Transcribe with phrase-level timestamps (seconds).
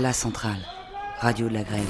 [0.00, 0.58] La centrale,
[1.20, 1.86] radio de la grève.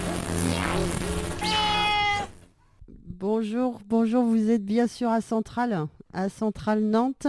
[3.06, 7.27] Bonjour, bonjour, vous êtes bien sûr à Centrale, à Centrale Nantes.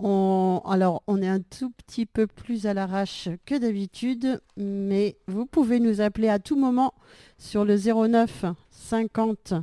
[0.00, 5.78] Alors, on est un tout petit peu plus à l'arrache que d'habitude, mais vous pouvez
[5.78, 6.92] nous appeler à tout moment
[7.38, 9.54] sur le 09 50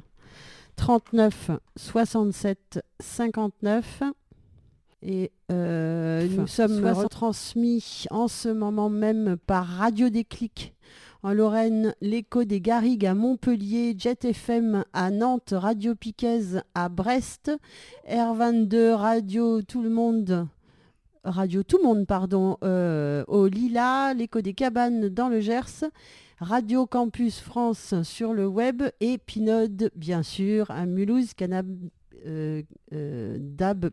[0.78, 4.04] 39 67 59.
[5.02, 10.74] Et euh, nous sommes retransmis en ce moment même par Radio Déclic
[11.22, 17.52] en Lorraine, l'écho des Garrigues à Montpellier, Jet FM à Nantes, Radio Piquez à Brest,
[18.10, 20.48] R22 Radio Tout le Monde,
[21.26, 25.84] Radio Tout le Monde, pardon, euh, au Lila, l'écho des Cabanes dans le Gers,
[26.40, 31.90] Radio Campus France sur le web et Pinode, bien sûr, à Mulhouse, Canab euh,
[32.92, 33.90] DAB+,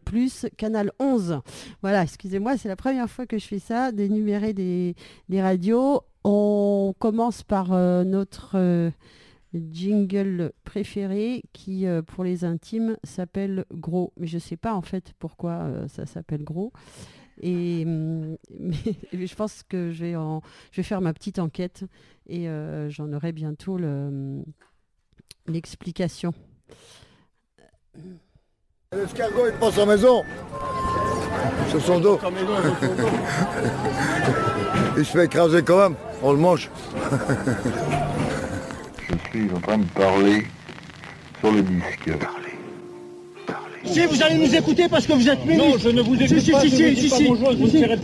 [0.57, 1.41] canal 11.
[1.83, 4.95] Voilà, excusez-moi, c'est la première fois que je fais ça, d'énumérer des,
[5.31, 6.03] radios.
[6.25, 8.91] On commence par euh, notre
[9.55, 14.13] jingle préféré qui, pour les intimes, s'appelle Gros.
[14.17, 16.73] Mais je ne sais pas en fait pourquoi ça s'appelle Gros.
[17.41, 17.85] Et
[19.13, 21.85] je pense que je vais, en, je vais faire ma petite enquête
[22.27, 22.49] et
[22.89, 23.79] j'en aurai bientôt
[25.47, 26.33] l'explication.
[28.93, 30.25] L'escargot, il prend sa maison.
[31.71, 32.19] Sur son dos.
[34.97, 35.97] il se fait écraser quand même.
[36.23, 36.71] On le mange.
[39.09, 40.47] Je suis en train de parler
[41.41, 42.11] sur le disque.
[43.87, 45.69] Si vous allez nous écouter parce que vous êtes ministre.
[45.69, 46.61] Non, je ne vous écoute si, pas.
[46.61, 47.27] Si, si, si, si,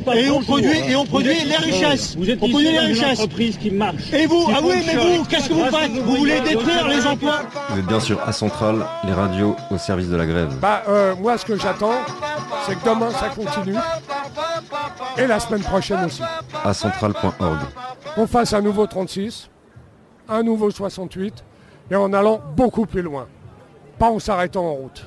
[0.04, 2.16] pas et on produit, et on produit les richesses.
[2.16, 3.20] Vous êtes on produit les richesses.
[3.20, 4.12] entreprise qui marche.
[4.12, 7.42] Et vous, ah oui, mais vous, qu'est-ce que vous faites Vous voulez détruire les emplois
[7.70, 10.54] Vous êtes bien sûr à Centrale, les radios au service de la grève.
[10.60, 12.00] Bah, euh, moi, ce que j'attends,
[12.66, 13.76] c'est que demain, ça continue.
[15.18, 16.22] Et la semaine prochaine aussi.
[16.64, 17.58] À centrale.org.
[18.16, 19.48] On fasse un nouveau 36,
[20.28, 21.44] un nouveau 68,
[21.90, 23.26] et en allant beaucoup plus loin.
[23.98, 25.06] Pas en s'arrêtant en route.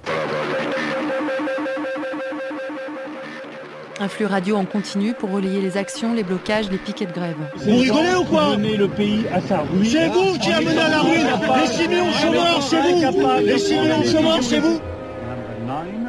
[3.97, 7.37] Un flux radio en continu pour relayer les actions, les blocages, les piquets de grève.
[7.55, 9.85] Vous rigolez ou quoi le pays à sa ruine.
[9.85, 11.27] C'est vous qui amenez à la ruine
[11.61, 14.81] Les 6 millions de chômeurs, c'est vous Les 6 millions de chômeurs, c'est vous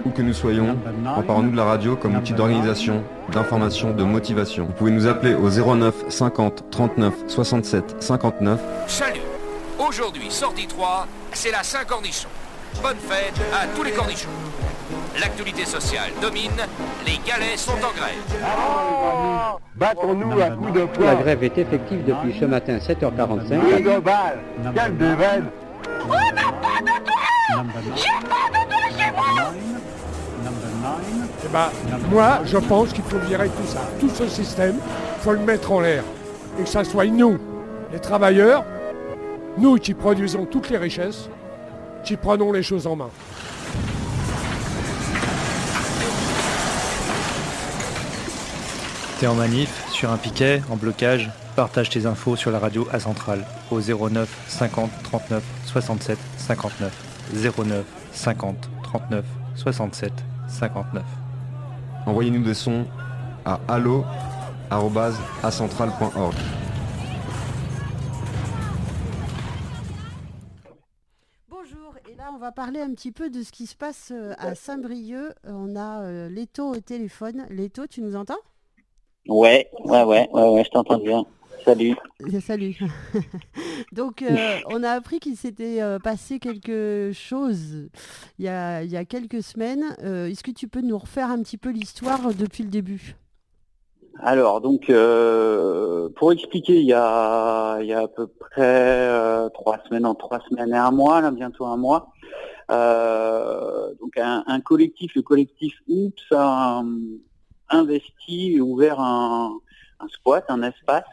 [0.05, 0.77] Où que nous soyons,
[1.07, 4.67] emparons-nous de la radio comme outil d'organisation, d'information, de motivation.
[4.67, 8.61] Vous pouvez nous appeler au 09 50 39 67 59.
[8.89, 9.21] Salut
[9.79, 12.29] Aujourd'hui, sortie 3, c'est la Saint-Cornichon.
[12.83, 14.29] Bonne fête à tous les cornichons.
[15.19, 16.51] L'actualité sociale domine,
[17.07, 18.21] les galets sont en grève.
[19.75, 21.07] Battons-nous à coups de poing.
[21.07, 23.83] La grève est effective depuis ce matin 7h45.
[23.83, 24.39] global,
[24.75, 25.43] quel déveil
[26.05, 29.53] On n'a pas de toit J'ai pas de toit chez moi
[31.45, 31.71] Eh ben,
[32.11, 33.81] moi, je pense qu'il faut virer tout ça.
[33.99, 36.05] Tout ce système, il faut le mettre en l'air.
[36.61, 37.39] Et que ça soit nous,
[37.91, 38.65] les travailleurs,
[39.57, 41.31] nous qui produisons toutes les richesses,
[42.05, 43.11] qui prenons les choses en main.
[49.19, 53.01] T'es en manif, sur un piquet, en blocage, partage tes infos sur la radio à
[53.01, 56.93] Centrale au 09 50 39 67 59
[57.33, 57.83] 09
[58.13, 59.25] 50 39
[59.55, 60.13] 67
[60.49, 61.03] 59.
[62.05, 62.85] Envoyez-nous des sons
[63.47, 66.35] à allo@acentrale.org.
[71.49, 74.35] Bonjour, et là on va parler un petit peu de ce qui se passe euh,
[74.37, 75.33] à Saint-Brieuc.
[75.45, 77.47] On a euh, Leto au téléphone.
[77.49, 78.37] Leto, tu nous entends?
[79.29, 81.25] Ouais, ouais, ouais, ouais, ouais, je t'entends bien.
[81.65, 81.97] Salut.
[82.41, 82.79] Salut.
[83.93, 84.37] Donc, euh,
[84.71, 87.89] on a appris qu'il s'était euh, passé quelque chose
[88.39, 89.97] il y a, il y a quelques semaines.
[90.05, 93.17] Euh, Est-ce que tu peux nous refaire un petit peu l'histoire depuis le début?
[94.21, 94.87] Alors, donc,
[96.15, 100.41] pour expliquer, il y a, il y a à peu près trois semaines, en trois
[100.49, 102.13] semaines et un mois, là, bientôt un mois.
[102.71, 106.83] Donc, un, un collectif, le collectif Oups, a
[107.71, 109.59] investi ouvert un,
[110.09, 111.05] squat, un espace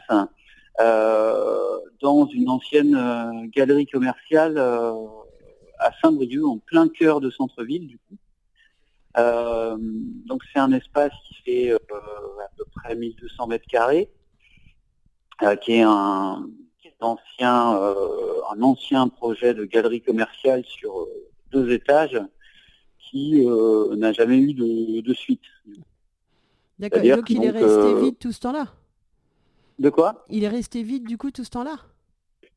[0.80, 4.92] euh, dans une ancienne euh, galerie commerciale euh,
[5.78, 8.16] à Saint-Brieuc, en plein cœur de centre-ville du coup.
[10.26, 14.10] Donc c'est un espace qui fait à peu près 1200 mètres carrés,
[15.62, 16.48] qui est un,
[17.00, 17.78] ancien,
[18.50, 21.06] un ancien projet de galerie commerciale sur
[21.52, 22.20] deux étages
[22.98, 23.46] qui
[23.96, 25.42] n'a jamais eu de suite.
[26.78, 28.66] D'accord, donc il est resté euh, vide tout ce temps-là?
[29.78, 30.24] De quoi?
[30.28, 31.76] Il est resté vide du coup tout ce temps-là?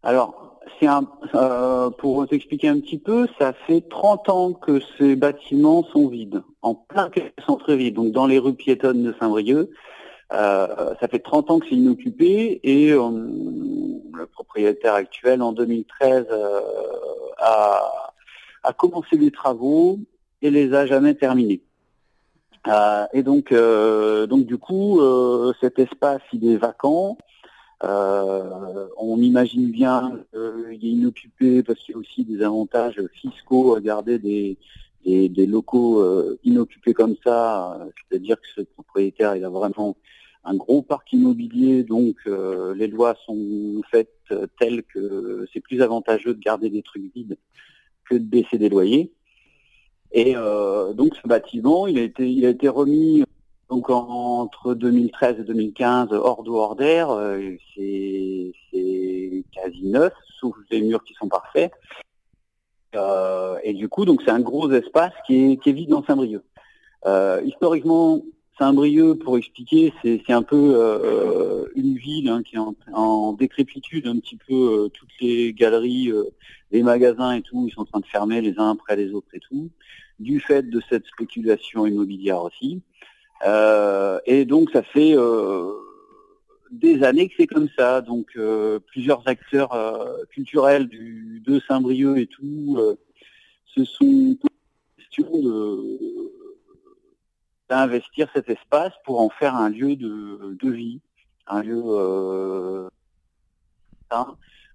[0.03, 5.15] Alors, c'est un, euh, pour t'expliquer un petit peu, ça fait 30 ans que ces
[5.15, 7.09] bâtiments sont vides, en plein
[7.45, 9.69] centre-ville, donc dans les rues piétonnes de Saint-Brieuc.
[10.31, 16.27] ça fait 30 ans que c'est inoccupé et le propriétaire actuel en 2013
[17.39, 18.13] a,
[18.63, 19.99] a commencé des travaux
[20.41, 21.61] et les a jamais terminés.
[23.13, 25.01] Et donc, donc du coup,
[25.61, 27.17] cet espace il est vacant.
[27.83, 33.75] Euh, on imagine bien qu'il est inoccupé parce qu'il y a aussi des avantages fiscaux
[33.75, 34.57] à garder des,
[35.05, 39.95] des, locaux euh, inoccupés comme ça, c'est-à-dire que ce propriétaire il a vraiment
[40.43, 46.33] un gros parc immobilier, donc euh, les lois sont faites telles que c'est plus avantageux
[46.33, 47.37] de garder des trucs vides
[48.09, 49.13] que de baisser des loyers.
[50.11, 53.23] Et donc ce bâtiment, il a été, il a été remis
[53.69, 58.53] donc entre 2013 et 2015, hors d'eau, hors d'air, euh, c'est
[59.51, 61.71] quasi neuf, sauf les murs qui sont parfaits.
[62.95, 66.43] Euh, et du coup, donc c'est un gros espace qui est, vide dans Saint-Brieuc.
[67.05, 68.21] Euh, historiquement,
[68.57, 72.59] Saint-Brieuc, pour expliquer, c'est un peu une ville hein, qui est
[72.93, 76.11] en, décrépitude, un petit peu toutes les galeries,
[76.71, 79.29] les magasins et tout, ils sont en train de fermer les uns après les autres
[79.33, 79.69] et tout,
[80.19, 82.81] du fait de cette spéculation immobilière aussi.
[83.45, 85.71] Euh, et donc ça fait euh,
[86.71, 88.01] des années que c'est comme ça.
[88.01, 89.69] Donc euh, plusieurs acteurs
[90.29, 92.79] culturels du, de Saint-Brieuc et tout
[93.65, 94.37] se sont
[94.97, 95.97] question de
[97.69, 101.01] d'investir cet espace pour en faire un lieu de, vie,
[101.47, 101.81] un lieu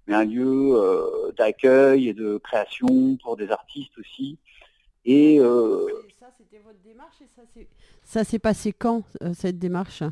[0.06, 4.38] mais un lieu d'accueil et de création pour des artistes aussi.
[5.04, 5.38] Et,
[6.18, 7.42] ça, c'était votre démarche et ça,
[8.04, 10.02] ça s'est passé quand, euh, cette démarche?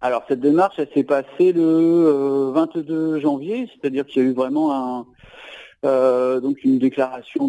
[0.00, 4.32] Alors, cette démarche, elle s'est passée le 22 euh, janvier, c'est-à-dire qu'il y a eu
[4.32, 5.06] vraiment un,
[5.84, 7.48] euh, donc une déclaration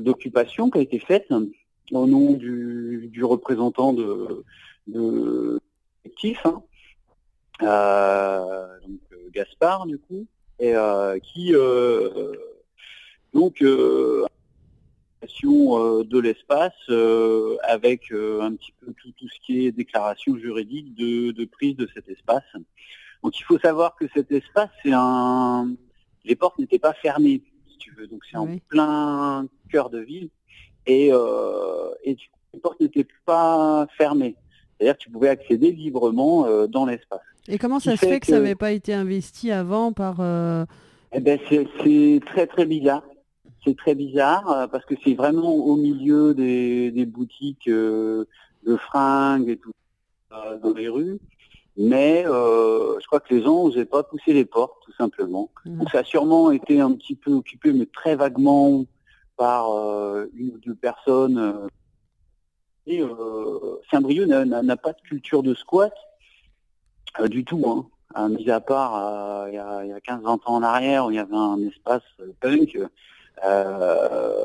[0.00, 1.32] d'occupation qui a été faite
[1.92, 4.44] au nom du, représentant de,
[4.86, 5.60] de
[6.44, 6.62] hein.
[7.60, 9.00] donc
[9.32, 10.26] Gaspard du coup,
[10.60, 10.74] et
[11.22, 11.54] qui
[13.32, 13.62] donc
[15.44, 20.94] euh, de l'espace euh, avec euh, un petit peu tout, ce qui est déclaration juridique
[20.94, 22.44] de, prise de cet espace.
[23.22, 25.74] Donc il faut savoir que cet espace, c'est un.
[26.24, 28.06] Les portes n'étaient pas fermées, si tu veux.
[28.06, 30.30] Donc c'est en plein cœur de ville.
[30.86, 32.16] Et, et
[32.54, 34.36] les portes n'étaient pas fermées.
[34.80, 37.20] C'est-à-dire que tu pouvais accéder librement dans l'espace.
[37.48, 40.20] Et comment ça se fait que, ça n'avait pas été investi avant par...
[41.12, 43.02] Eh ben, c'est très très bizarre
[43.64, 48.24] c'est très bizarre euh, parce que c'est vraiment au milieu des, boutiques euh,
[48.66, 49.72] de fringues et tout
[50.32, 51.18] euh, dans les rues.
[51.76, 55.50] Mais je crois que les gens n'osaient pas pousser les portes, tout simplement.
[55.64, 55.78] Mmh.
[55.78, 58.84] Donc ça a sûrement été un petit peu occupé, mais très vaguement
[59.36, 59.70] par
[60.34, 61.68] une ou deux personnes.
[62.86, 63.02] Et
[63.90, 65.92] Saint-Brieuc n'a pas de culture de squat
[67.28, 67.88] du tout.
[68.14, 68.28] Hein.
[68.30, 71.34] Mis à part il y a, a 15-20 ans en arrière où il y avait
[71.34, 72.02] un espace
[72.40, 72.78] punk,
[73.44, 74.44] euh,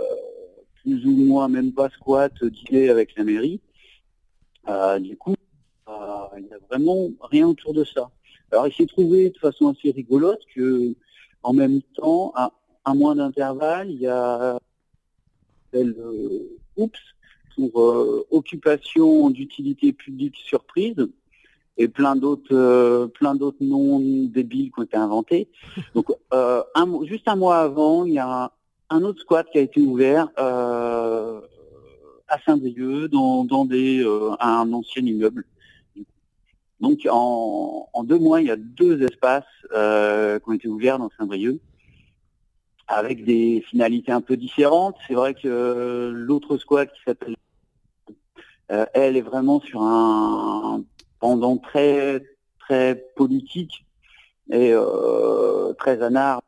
[0.82, 3.60] plus ou moins même pas squat, dealer avec la mairie.
[4.68, 5.36] Euh, du coup,
[5.88, 5.94] euh,
[6.38, 8.10] il n'y a vraiment rien autour de ça.
[8.52, 10.96] Alors il s'est trouvé de façon assez rigolote que
[11.44, 12.52] en même temps, à
[12.86, 14.58] un mois d'intervalle, il y a
[16.78, 17.00] oups
[17.56, 21.08] pour occupation d'utilité publique surprise
[21.78, 25.50] et plein d'autres plein d'autres noms débiles qui ont été inventés.
[25.96, 26.66] Donc un,
[27.06, 28.52] juste un mois avant, il y a
[28.90, 31.42] un autre squat qui a été ouvert euh,
[32.28, 35.46] à Saint-Brieuc dans, des, euh, un ancien immeuble.
[36.80, 41.10] Donc en, deux mois, il y a deux espaces euh, qui ont été ouverts dans
[41.18, 41.60] Saint-Brieuc
[42.88, 44.96] avec des finalités un peu différentes.
[45.08, 47.36] C'est vrai que l'autre squat qui s'appelle
[48.70, 50.84] elle est vraiment sur un
[51.20, 52.24] pendant très
[52.60, 53.86] très politique
[54.52, 54.74] et
[55.78, 56.42] très anard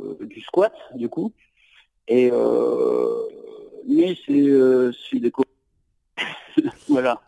[0.00, 1.32] euh, du squat, du coup.
[2.08, 3.22] Et euh,
[3.86, 5.32] mais c'est euh, des
[6.88, 7.20] voilà.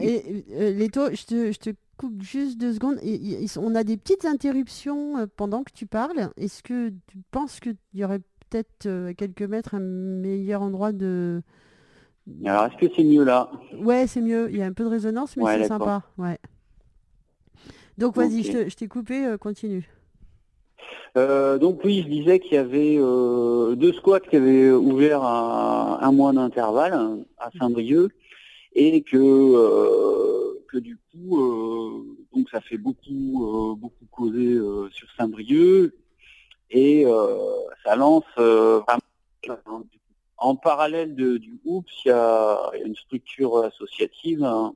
[0.00, 2.98] et Leto, je te, je te coupe juste deux secondes.
[3.56, 6.30] on a des petites interruptions pendant que tu parles.
[6.36, 11.42] Est-ce que tu penses qu'il y aurait peut-être quelques mètres un meilleur endroit de...
[12.44, 14.50] Alors, est-ce que c'est mieux là Ouais, c'est mieux.
[14.50, 16.02] Il y a un peu de résonance, mais c'est sympa.
[16.18, 16.38] Ouais.
[17.98, 19.88] Donc, vas-y, je t'ai coupé, continue.
[21.16, 26.04] Euh, donc oui, je disais qu'il y avait euh, deux squats qui avaient ouvert à
[26.04, 28.10] un mois d'intervalle à Saint-Brieuc
[28.74, 34.58] et que, euh, que du coup, donc ça fait beaucoup, beaucoup causer
[34.90, 35.94] sur Saint-Brieuc
[36.70, 37.06] et
[37.84, 38.24] ça lance
[40.44, 44.74] en parallèle de, du OUPS, il y, a, une structure associative hein,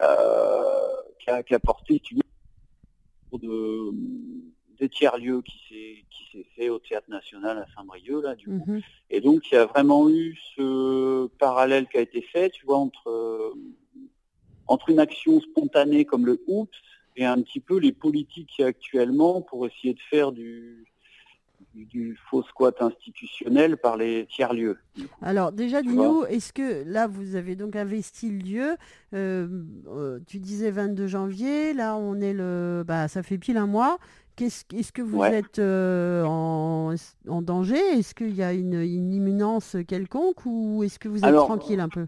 [0.00, 2.02] a, qui a porté
[3.30, 3.92] vois, de,
[4.80, 8.64] des tiers-lieux qui s'est qui s'est fait au Théâtre National à Saint-Brieuc, là, du coup.
[8.66, 8.80] Mhm.
[9.10, 12.78] Et donc, il y a vraiment eu ce parallèle qui a été fait, tu vois,
[12.78, 13.54] entre, euh,
[14.66, 16.76] entre une action spontanée comme le OUPS
[17.14, 20.91] et un petit peu les politiques actuellement pour essayer de faire du,
[21.74, 24.78] du, du faux squat institutionnel par les tiers-lieux.
[25.22, 28.76] Alors déjà, dis-nous, est-ce que là, vous avez donc investi le lieu
[29.14, 29.46] euh,
[29.88, 32.84] euh, Tu disais 22 janvier, là, on est le...
[32.86, 33.98] Bah, ça fait pile un mois.
[34.34, 35.34] Qu'est-ce, est-ce que vous Ouais.
[35.34, 36.94] êtes euh, en,
[37.28, 37.76] en danger?
[37.76, 41.80] Est-ce qu'il y a une, une imminence quelconque ou est-ce que vous êtes Alors, tranquille
[41.80, 42.06] un peu?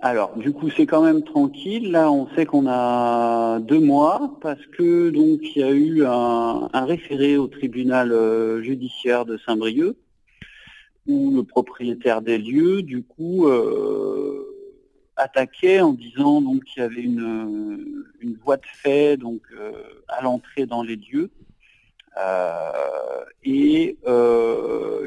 [0.00, 1.90] Alors, du coup, c'est quand même tranquille.
[1.90, 6.68] Là, on sait qu'on a deux mois parce que donc il y a eu un,
[6.72, 9.96] référé au tribunal euh, judiciaire de Saint-Brieuc
[11.06, 14.44] où le propriétaire des lieux, du coup, euh,
[15.16, 19.72] attaquait en disant donc qu'il y avait une, une voie de fait donc euh,
[20.06, 21.30] à l'entrée dans les lieux
[23.44, 23.96] et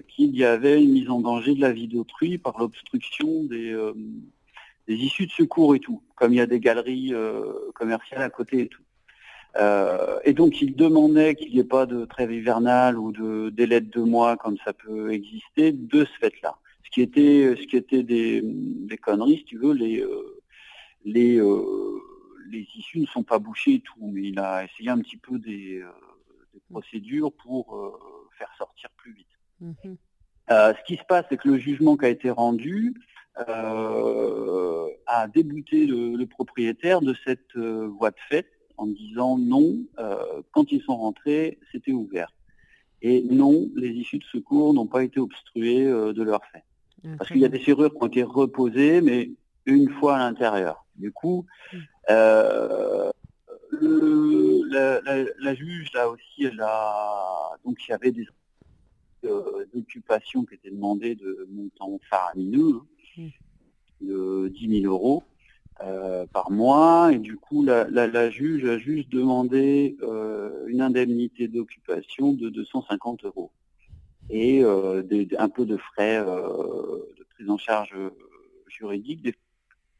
[0.07, 3.75] qu'il y avait une mise en danger de la vie d'autrui par l'obstruction des,
[4.91, 8.29] des issues de secours et tout, comme il y a des galeries euh, commerciales à
[8.29, 8.83] côté et tout.
[9.55, 13.79] Euh, et donc il demandait qu'il n'y ait pas de trêve hivernale ou de délai
[13.79, 16.57] de deux mois comme ça peut exister de ce fait-là.
[16.83, 20.43] Ce qui était, ce qui était des, des conneries, si tu veux, les, euh,
[21.05, 21.39] les,
[22.49, 25.39] les issues ne sont pas bouchées et tout, mais il a essayé un petit peu
[25.39, 25.81] des,
[26.53, 27.93] des procédures pour euh,
[28.37, 29.35] faire sortir plus vite.
[29.61, 29.95] Mhm.
[30.51, 32.93] Euh, ce qui se passe, c'est que le jugement qui a été rendu
[33.47, 38.47] euh, a débouté le, le propriétaire de cette euh, voie de fait
[38.77, 42.33] en disant non, euh, quand ils sont rentrés, c'était ouvert.
[43.01, 46.63] Et non, les issues de secours n'ont pas été obstruées de leur fait.
[47.17, 49.31] Parce qu'il y a des serrures qui ont été reposées, mais
[49.65, 50.85] une fois à l'intérieur.
[50.95, 51.45] Du coup,
[53.71, 57.51] le- la, la- la juge, là aussi, elle a...
[57.65, 58.27] Donc, il y avait des
[59.23, 62.85] d'occupation qui étaient demandées de montant faramineux, hein,
[64.01, 65.23] de 10 000 euros
[65.83, 67.11] euh, par mois.
[67.11, 73.25] Et du coup, la, la- juge a juste demandé euh, une indemnité d'occupation de 250
[73.25, 73.51] euros
[74.29, 75.03] et euh,
[75.37, 77.95] un peu de frais de prise en charge
[78.67, 79.35] juridique, des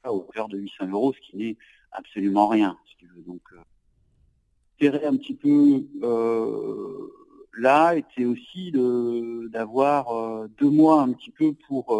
[0.03, 1.57] à hauteur de 800 euros, ce qui n'est
[1.91, 2.77] absolument rien.
[3.27, 3.41] Donc,
[4.79, 5.85] l'intérêt un petit peu
[7.57, 8.71] là était aussi
[9.51, 11.93] d'avoir deux mois un petit peu pour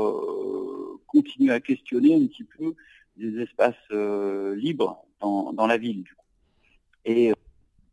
[1.11, 2.75] continuer à questionner un petit peu
[3.17, 6.03] des espaces euh, libres dans, la ville.
[6.03, 6.25] Du coup.
[7.05, 7.35] Et euh,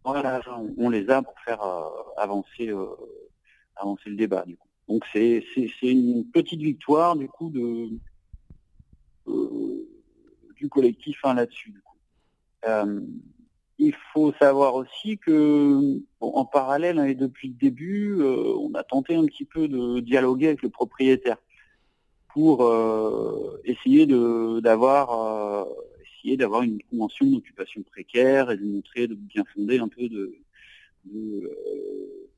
[0.05, 2.87] voilà, on, on les a pour faire euh, avancer, euh,
[3.77, 4.45] avancer le débat.
[4.89, 5.45] Donc c'est
[5.83, 7.53] une petite victoire du coup
[9.29, 9.87] euh,
[10.57, 11.75] du collectif hein, là-dessus.
[12.67, 13.01] Euh,
[13.79, 18.83] il faut savoir aussi que, en parallèle, hein, et depuis le début, euh, on a
[18.83, 21.37] tenté un petit peu de dialoguer avec le propriétaire
[22.39, 25.65] pour euh, essayer de d'avoir euh,
[26.07, 30.37] essayer d'avoir une convention d'occupation précaire et de montrer, de bien fonder un peu de
[31.07, 32.29] de, euh,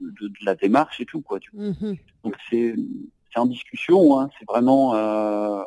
[0.00, 1.40] de- de la démarche et tout quoi.
[1.40, 1.50] tu.
[1.52, 1.96] Mhm.
[2.22, 2.76] Donc c'est
[3.32, 5.64] c'est en discussion, hein, c'est vraiment euh,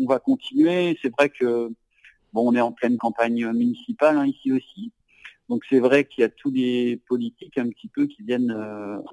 [0.00, 0.98] on va continuer.
[1.00, 1.68] C'est vrai que
[2.32, 4.90] bon, on est en pleine campagne municipale hein, ici aussi,
[5.48, 8.52] donc c'est vrai qu'il y a tous les politiques un petit peu qui viennent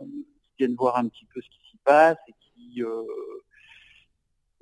[0.01, 2.33] qui viennent voir un petit peu ce qui s'y passe et
[2.71, 3.03] qui euh,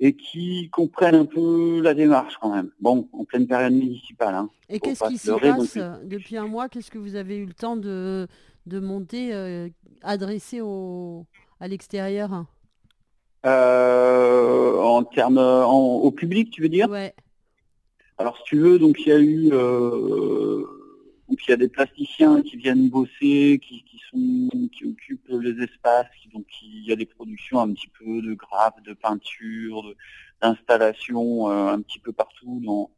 [0.00, 2.70] et qui comprennent un peu la démarche quand même.
[2.80, 4.34] Bon, en pleine période municipale.
[4.34, 4.50] Hein.
[4.68, 6.68] Et qu'est-ce qui se passe euh, depuis un mois?
[6.68, 8.26] Qu'est-ce que vous avez eu le temps de,
[8.66, 9.68] de monter, euh,
[10.02, 11.26] adressé au,
[11.60, 12.46] à l'extérieur?
[13.46, 16.88] Euh, en termes au public, tu veux dire?
[16.88, 17.14] Ouais.
[18.18, 20.64] Alors, si tu veux, donc il y a eu, euh,
[21.32, 25.64] donc il y a des plasticiens qui viennent bosser, qui, qui sont, qui occupent les
[25.64, 29.94] espaces, donc il y a des productions un petit peu de graphes, de peinture,
[30.42, 32.90] d'installations euh, un petit peu partout dans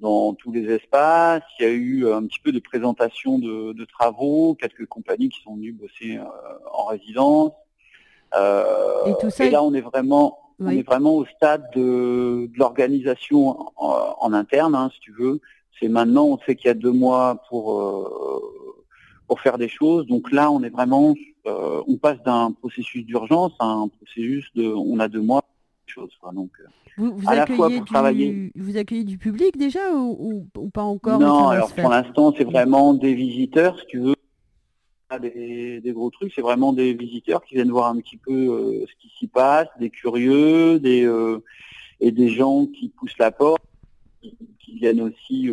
[0.00, 1.44] dans tous les espaces.
[1.60, 5.28] Il y a eu euh, un petit peu de présentations de, de travaux, quelques compagnies
[5.28, 6.24] qui sont venues bosser euh,
[6.72, 7.52] en résidence.
[8.34, 12.50] Euh, Et tout ça et là, on est vraiment, on est vraiment au stade de,
[12.52, 15.40] de l'organisation en, en interne, hein, si tu veux.
[15.80, 18.40] C'est maintenant, on sait qu'il y a deux mois pour euh,
[19.28, 20.06] pour faire des choses.
[20.06, 21.14] Donc là, on est vraiment,
[21.46, 25.42] euh, on passe d'un processus d'urgence à un processus de, on a deux mois
[25.86, 26.12] choses.
[26.20, 26.32] quoi.
[26.32, 26.64] Donc, euh,
[26.96, 28.52] Vous, vous à la fois travailler.
[28.56, 30.16] vous accueillez du public déjà ou,
[30.56, 34.14] ou- ou pas encore Non, alors pour l'instant, c'est vraiment des visiteurs, si tu veux.
[35.22, 38.84] Des, des gros trucs, c'est vraiment des visiteurs qui viennent voir un petit peu euh,
[38.88, 41.38] ce qui s'y passe, des curieux, des euh,
[42.00, 43.62] et des gens qui poussent la porte,
[44.20, 45.48] qui, qui viennent aussi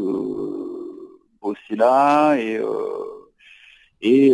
[1.42, 2.60] bosser là et
[4.02, 4.32] et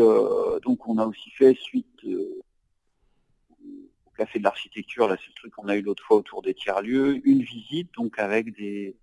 [0.63, 5.67] donc on a aussi fait suite au café de l'architecture, là c'est le truc qu'on
[5.67, 8.95] a eu l'autre fois autour des tiers-lieux, une visite donc avec des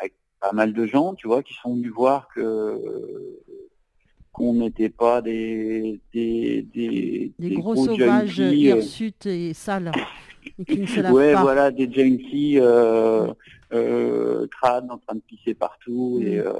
[0.00, 2.80] avec pas mal de gens, tu vois, qui sont venus voir que
[4.32, 9.92] qu'on n'était pas des des, des, des, gros, sauvages hirsutes et sales.
[10.58, 13.32] Et qui ne se ouais, voilà, des junkies euh,
[13.72, 16.52] euh, crades en train de pisser partout et euh,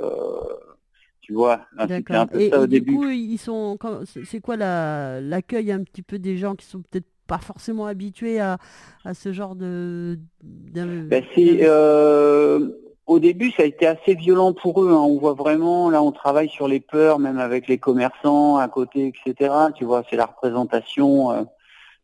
[1.20, 2.92] tu vois, c'était un peu et, ça au début.
[2.92, 3.78] Du coup, ils sont,
[4.24, 8.58] c'est quoi l'accueil un petit peu des gens qui sont peut-être pas forcément habitués à,
[9.04, 10.18] à ce genre de.
[10.42, 12.68] Ben, c'est euh,
[13.06, 14.90] au début, ça a été assez violent pour eux.
[14.90, 15.00] Hein.
[15.00, 19.06] On voit vraiment, là, on travaille sur les peurs, même avec les commerçants à côté,
[19.06, 19.50] etc.
[19.74, 21.46] Tu vois, c'est la représentation,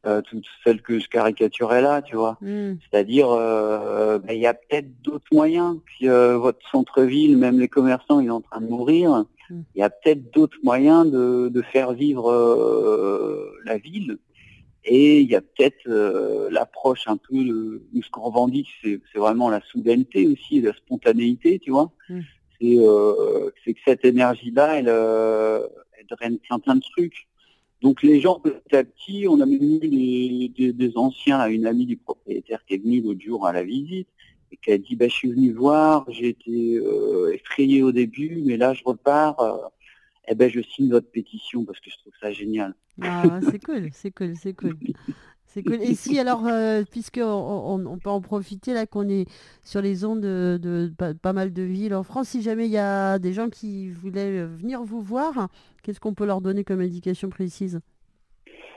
[0.07, 2.39] euh, euh, toute celle que je caricaturais là, tu vois.
[2.41, 2.75] Hmm.
[2.81, 5.79] C'est-à-dire, euh, ben, il y a peut-être d'autres moyens.
[5.99, 9.25] Si votre centre-ville, même les commerçants, ils sont en train de mourir.
[9.51, 9.63] Hmm.
[9.75, 12.33] Il y a peut-être d'autres moyens de, de, faire vivre
[13.65, 14.19] la ville
[14.85, 19.51] et il y a peut-être euh, l'approche un peu de, ce qu'on revendique, c'est vraiment
[19.51, 21.93] la soudaineté aussi, la spontanéité, tu vois.
[22.09, 22.21] Mm.
[22.63, 25.67] Euh, c'est que cette énergie-là, elle, euh,
[25.99, 27.29] elle draine plein plein de trucs.
[27.83, 31.87] Donc les gens, petit à petit, on a mis des, des, anciens, à une amie
[31.87, 34.09] du propriétaire qui est venue l'autre jour à la visite,
[34.53, 36.81] et qui a dit, bah, je suis venu voir, j'ai été
[37.33, 39.71] effrayé au début, mais là je repars
[40.31, 42.75] eh ben, je signe votre pétition parce que je trouve ça génial.
[43.03, 44.77] Ah, c'est cool, c'est cool, c'est cool.
[45.47, 45.83] C'est cool.
[45.83, 49.27] Et si alors, euh, puisqu'on on, peut en profiter là qu'on est
[49.65, 53.19] sur les ondes de, pas, mal de villes en France, si jamais il y a
[53.19, 55.49] des gens qui voulaient venir vous voir,
[55.83, 57.81] qu'est-ce qu'on peut leur donner comme indication précise?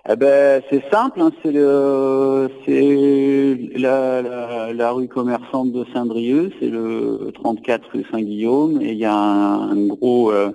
[0.10, 7.32] Eh ben, c'est simple, hein, c'est le, c'est la, rue commerçante de Saint-Brieuc, c'est le
[7.34, 10.52] 34 rue Saint-Guillaume, et il y a un, gros, euh,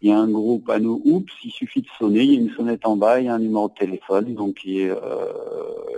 [0.00, 2.86] y a un gros panneau Oups, il suffit de sonner, il y a une sonnette
[2.86, 4.94] en bas, il y a un numéro de téléphone, donc euh,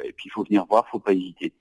[0.02, 1.52] et puis il faut venir voir, il ne faut pas hésiter.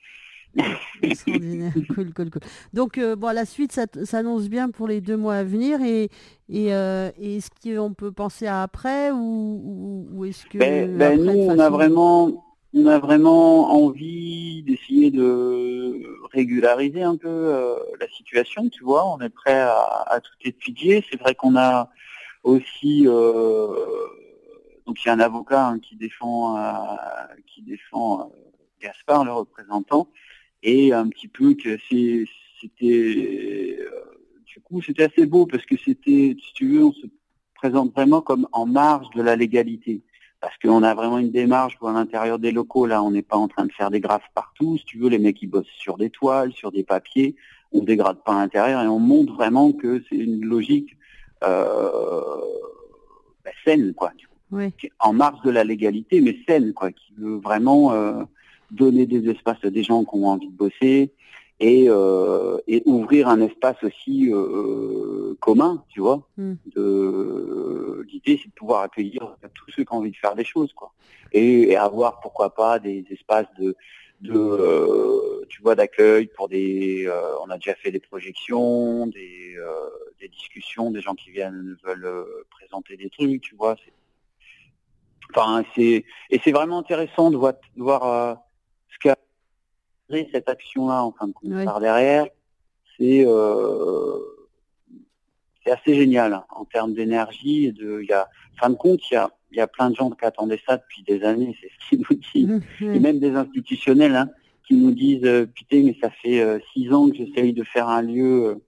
[1.95, 2.41] cool, cool, cool.
[2.73, 6.09] Donc euh, bon, la suite ça s'annonce bien pour les deux mois à venir et,
[6.49, 11.59] et, euh, est-ce qu'on peut penser à après ou, est-ce que ben, ben, nous on
[11.59, 16.01] a vraiment on a vraiment envie d'essayer de
[16.33, 19.09] régulariser un peu la situation, tu vois.
[19.13, 21.01] On est prêt à, à tout étudier.
[21.09, 21.89] C'est vrai qu'on a
[22.45, 23.85] aussi, euh,
[24.85, 26.95] donc il y a un avocat hein, qui défend, euh,
[27.47, 28.23] qui défend euh,
[28.79, 30.07] Gaspard, le représentant,
[30.65, 31.77] et un petit peu que
[32.59, 33.79] c'était,
[34.47, 37.05] du coup, c'était assez beau parce que c'était, si tu veux, on se
[37.53, 40.01] présente vraiment comme en marge de la légalité
[40.41, 42.87] parce qu'on a vraiment une démarche à l'intérieur des locaux.
[42.87, 44.77] Là, on n'est pas en train de faire des graphes partout.
[44.77, 47.35] Si tu veux, les mecs ils bossent sur des toiles, sur des papiers.
[47.71, 50.97] On ne dégrade pas l'intérieur et on montre vraiment que c'est une logique
[51.43, 52.41] euh,
[53.43, 54.11] bah, saine, quoi.
[54.99, 58.23] En marge de la légalité, mais saine, quoi, qui veut vraiment euh,
[58.71, 61.11] donner des espaces à des gens qui ont envie de bosser
[61.59, 64.31] et, euh, et ouvrir un espace aussi
[65.39, 66.27] commun, tu vois.
[66.37, 66.55] Hmm.
[66.75, 70.91] L'idée, c'est de pouvoir accueillir tous ceux qui ont envie de faire des choses, quoi.
[71.31, 73.75] Et, avoir, pourquoi pas, des espaces de,
[74.21, 77.09] de tu vois d'accueil pour des
[77.45, 79.55] on a déjà fait des projections des,
[80.19, 83.75] des discussions, des gens qui viennent veulent euh, présenter des trucs, tu vois.
[85.31, 88.44] Enfin, c'est et c'est vraiment intéressant de voir, voir euh, ce qu'a
[90.09, 92.27] cette action-là en fin de compte par derrière.
[92.97, 94.17] C'est euh,
[95.63, 97.71] c'est assez génial hein, en termes d'énergie.
[97.73, 100.09] De, y a, fin de compte, il y a, il y a plein de gens
[100.11, 101.57] qui attendaient ça depuis des années.
[101.61, 104.29] C'est ce qu'ils nous disent, et même des institutionnels hein,
[104.67, 108.61] qui nous disent, putain, mais ça fait six ans que j'essaye de faire un lieu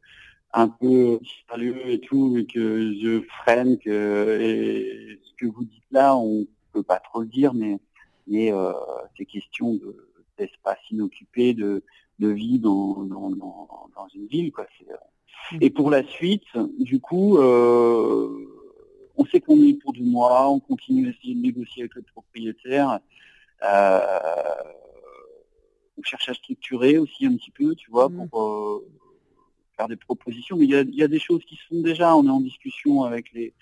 [0.54, 1.19] un peu
[1.50, 6.47] sérieux et tout, et que je freine, que et ce que vous dites là, on
[6.73, 7.78] peut pas trop le dire, mais,
[8.28, 8.71] mais euh,
[9.17, 9.80] c'est question
[10.38, 11.84] d'espace inoccupé, de,
[12.19, 14.52] de vie dans, dans, dans, une ville.
[14.52, 14.65] Quoi.
[14.89, 14.95] Euh.
[15.62, 16.45] Et pour la suite,
[16.80, 18.30] du coup, euh,
[19.15, 22.02] on sait qu'on est pour deux mois, on continue à essayer de négocier avec le
[22.02, 23.00] propriétaire.
[23.63, 24.00] Euh,
[25.97, 28.30] on cherche à structurer aussi un petit peu, tu vois, mmh.
[28.30, 28.88] pour euh,
[29.76, 32.15] faire des propositions, mais il y a, des choses qui se font déjà.
[32.15, 33.54] On est en discussion avec les,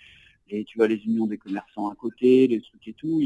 [0.65, 3.21] tu vois, les unions des commerçants à côté, les trucs et tout.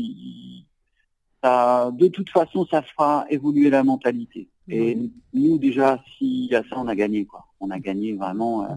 [1.44, 4.50] Ça, de toute façon, ça fera évoluer la mentalité.
[4.68, 4.96] Et
[5.34, 7.46] nous, déjà, s'il y a ça, on a gagné, quoi.
[7.60, 8.68] On a gagné vraiment, euh,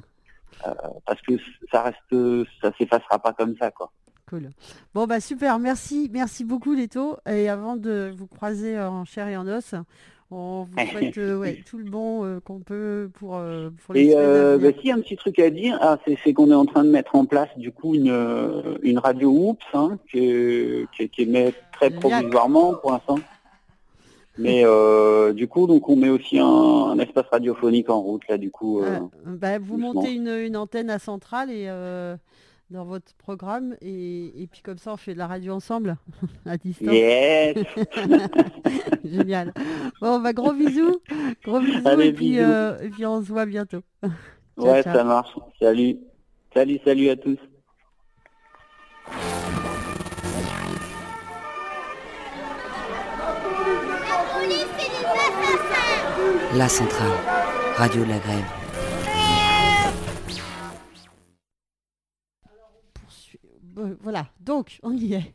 [0.66, 0.72] euh,
[1.05, 1.35] parce que
[1.70, 3.92] ça reste, ça s'effacera pas comme ça, quoi.
[4.29, 4.48] Cool.
[4.94, 7.18] Bon bah super, merci, merci beaucoup Leto.
[7.29, 9.75] Et avant de vous croiser en chair et en os,
[10.35, 14.07] On vous souhaite euh, ouais, tout le bon euh, qu'on peut pour, euh, pour les
[14.07, 16.85] Et euh, bah, si, un petit truc à dire, ah, c'est qu'on est en train
[16.85, 21.29] de mettre en place du coup une, euh, une radio Oops hein, qui, qui,
[21.73, 23.18] très provisoirement pour l'instant.
[24.38, 28.38] Mais euh, du coup, donc on met aussi un, un espace radiophonique en route là,
[28.38, 28.81] du coup.
[28.81, 32.16] euh, Ah, bah, vous montez une, une antenne à centrale et euh,
[32.73, 35.97] dans votre programme et, et puis comme ça on fait de la radio ensemble
[36.47, 36.93] à distance.
[36.93, 37.57] Yes.
[39.05, 39.53] Génial.
[40.01, 41.01] Bon bah gros bisous,
[41.45, 42.43] gros bisous Allez, et puis bisous.
[42.43, 43.83] euh, et puis on se voit bientôt.
[44.61, 44.95] Ciao, ouais, ciao.
[44.95, 45.31] ça marche.
[45.61, 45.99] Salut.
[46.55, 47.39] Salut, salut à tous.
[56.55, 57.11] La centrale.
[57.77, 58.62] Radio de la Grève.
[63.79, 65.35] Euh, voilà, donc on y est.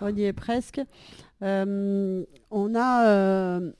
[0.00, 0.80] On y est presque.
[1.42, 3.08] Euh, on a.
[3.08, 3.70] euh,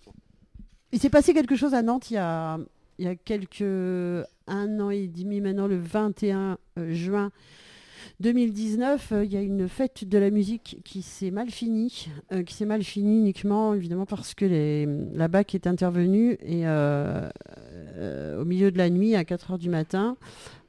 [0.93, 2.59] Il s'est passé quelque chose à Nantes il y a,
[2.99, 3.63] il y a quelques.
[3.63, 7.31] un an et demi maintenant, le 21 juin
[8.21, 12.43] 2019, euh, il y a une fête de la musique qui s'est mal finie, euh,
[12.43, 17.29] qui s'est mal finie uniquement évidemment parce que la BAC est intervenue et euh,
[17.97, 20.17] euh, au milieu de la nuit à 4 heures du matin,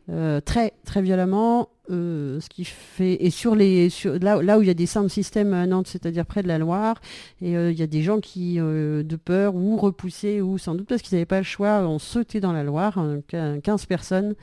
[0.10, 4.62] euh, très très violemment, euh, ce qui fait et sur les sur, là, là où
[4.62, 6.96] il y a des sound systems à Nantes, c'est-à-dire près de la Loire,
[7.42, 10.88] et euh, il y a des gens qui de peur ou repoussés ou sans doute
[10.88, 14.34] parce qu'ils n'avaient pas le choix, ont sauté dans la Loire, hein, quin- 15 personnes,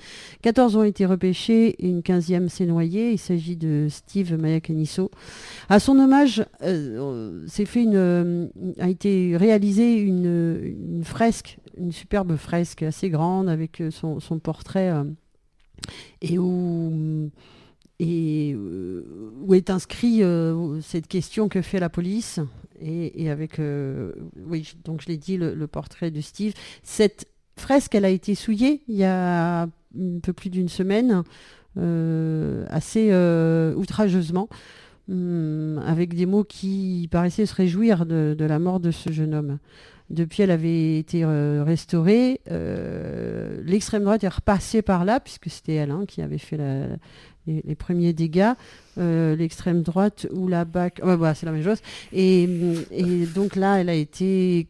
[0.42, 3.12] 14 ont été repêchés et une 15e s'est noyée.
[3.12, 5.10] Il s'agit de Steve Mayakanisso.
[5.68, 6.44] À son hommage,
[7.46, 14.20] s'est fait une, a été réalisée une, fresque, une superbe fresque assez grande avec son,
[14.38, 14.92] portrait
[16.20, 17.30] et où
[18.02, 19.02] euh,
[19.52, 22.40] est inscrit euh, cette question que fait la police.
[22.78, 24.12] Et, avec euh,
[24.46, 26.52] oui donc je l'ai dit le, portrait de Steve.
[26.82, 29.70] Cette fresque elle a été souillée il y a un
[30.22, 31.22] peu plus d'une semaine
[32.68, 33.14] assez
[33.76, 34.50] outrageusement
[35.08, 39.58] hum, avec des mots qui paraissaient se réjouir de la mort de ce jeune homme
[40.10, 42.40] depuis, elle avait été euh, restaurée.
[42.50, 46.58] Euh, L'extrême droite est repassée par là, puisque c'était elle hein, qui avait fait
[47.46, 48.52] les, premiers dégâts.
[48.98, 51.80] Euh, L'extrême droite ou la BAC, ouais, voilà, c'est la même chose.
[52.12, 52.48] Et,
[52.92, 54.68] et donc là, elle a été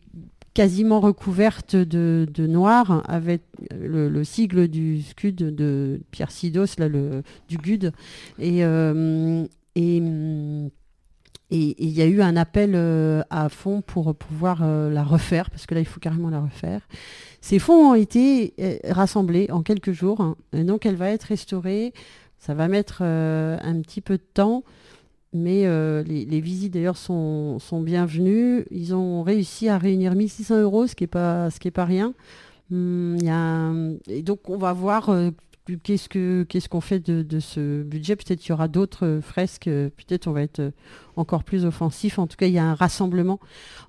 [0.55, 3.42] quasiment recouverte de, noir avec
[3.79, 7.92] le, le sigle du SCUD de Pierre Sidos, là, du GUD.
[8.38, 8.61] Et,
[9.75, 10.03] et,
[11.51, 15.49] et il y a eu un appel euh, à fonds pour pouvoir euh, la refaire,
[15.51, 16.81] parce que là, il faut carrément la refaire.
[17.41, 21.25] Ces fonds ont été euh, rassemblés en quelques jours, hein, et donc elle va être
[21.25, 21.93] restaurée.
[22.39, 24.63] Ça va mettre un petit peu de temps,
[25.33, 25.65] mais
[26.05, 28.67] les, visites d'ailleurs sont, sont bienvenues.
[28.71, 32.13] Ils ont réussi à réunir 1600 euros, ce qui n'est pas, pas rien.
[32.71, 33.73] Hum, y a
[34.09, 35.11] Et donc on va voir
[35.83, 38.17] qu'est-ce que qu'est-ce qu'on fait de, ce budget?
[38.17, 40.71] Peut-être qu'il y aura d'autres fresques, euh, peut-être on va être euh,
[41.17, 42.19] encore plus offensif.
[42.19, 43.41] En tout cas, il y a un rassemblement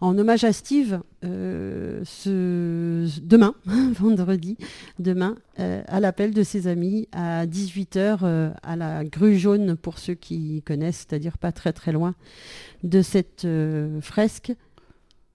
[0.01, 4.57] en hommage à Steve euh, demain, vendredi,
[4.99, 10.61] demain, à l'appel de ses amis à 18h à la grue jaune pour ceux qui
[10.63, 12.13] connaissent, c'est-à-dire pas très très loin
[12.83, 13.47] de cette
[14.01, 14.53] fresque.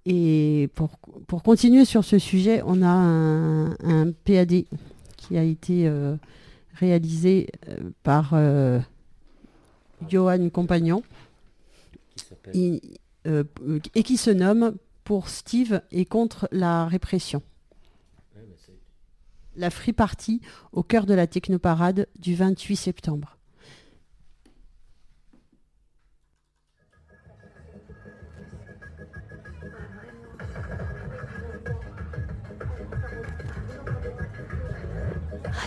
[0.07, 0.99] Et pour,
[1.43, 4.65] continuer sur ce sujet, on a un PAD
[5.33, 6.17] qui a été euh,
[6.75, 8.81] réalisé euh, par euh,
[10.07, 11.03] Johan Compagnon
[12.53, 12.83] et,
[13.95, 17.41] et qui se nomme Pour Steve et contre la répression.
[19.57, 20.43] La Free Party
[20.73, 23.39] au cœur de la technoparade du 28 septembre.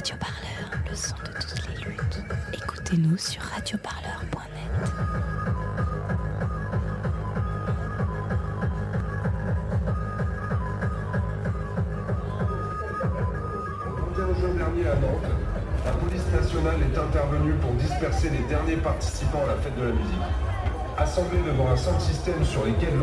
[0.06, 2.24] Radio Parleur, le son de toutes les luttes.
[2.54, 4.70] Écoutez-nous sur radioparleur.net.
[13.84, 15.26] Le 21 juin dernier à Nantes,
[15.84, 19.92] la police nationale est intervenue pour disperser les derniers participants à la fête de la
[19.92, 20.22] musique.
[21.00, 23.02] Assemblés devant un sound système sur les quais de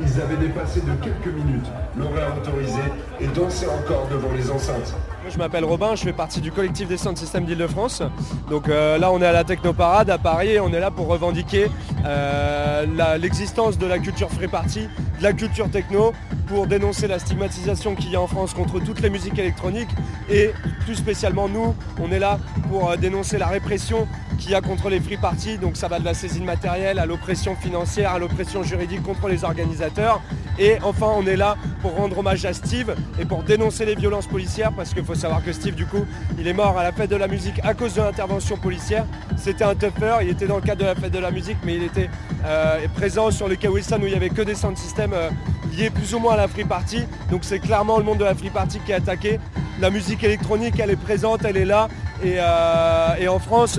[0.00, 2.82] ils avaient dépassé de quelques minutes l'horaire autorisé
[3.20, 4.96] et dansaient encore devant les enceintes.
[5.28, 8.02] Je m'appelle Robin, je fais partie du collectif des Sound Systems d'Île-de-France.
[8.48, 11.66] Donc euh, là, on est à la Technoparade à Paris on est là pour revendiquer
[12.04, 16.12] euh, l'existence de la culture free party, de la culture techno,
[16.46, 19.90] pour dénoncer la stigmatisation qu'il y a en France contre toutes les musiques électroniques
[20.30, 20.52] et
[20.84, 22.38] plus spécialement nous, on est là
[22.70, 24.06] pour euh, dénoncer la répression
[24.38, 25.58] qu'il y a contre les free parties.
[25.58, 29.44] Donc ça va de la saisine matérielle à l'oppression financière, à l'oppression juridique contre les
[29.44, 30.20] organisateurs.
[30.58, 34.26] Et enfin, on est là pour rendre hommage à Steve et pour dénoncer les violences
[34.26, 36.06] policières parce qu'il faut savoir que Steve, du coup,
[36.38, 39.04] il est mort à la fête de la musique à cause de l'intervention policière.
[39.36, 41.76] C'était un tougher, il était dans le cadre de la fête de la musique, mais
[41.76, 42.08] il était
[42.46, 45.30] euh, présent sur le Wilson où il n'y avait que des sound systems euh,
[45.76, 47.04] liés plus ou moins à la free party.
[47.30, 49.38] Donc c'est clairement le monde de la free party qui est attaqué.
[49.80, 51.88] La musique électronique, elle est présente, elle est là.
[52.22, 53.78] Et, euh, en France,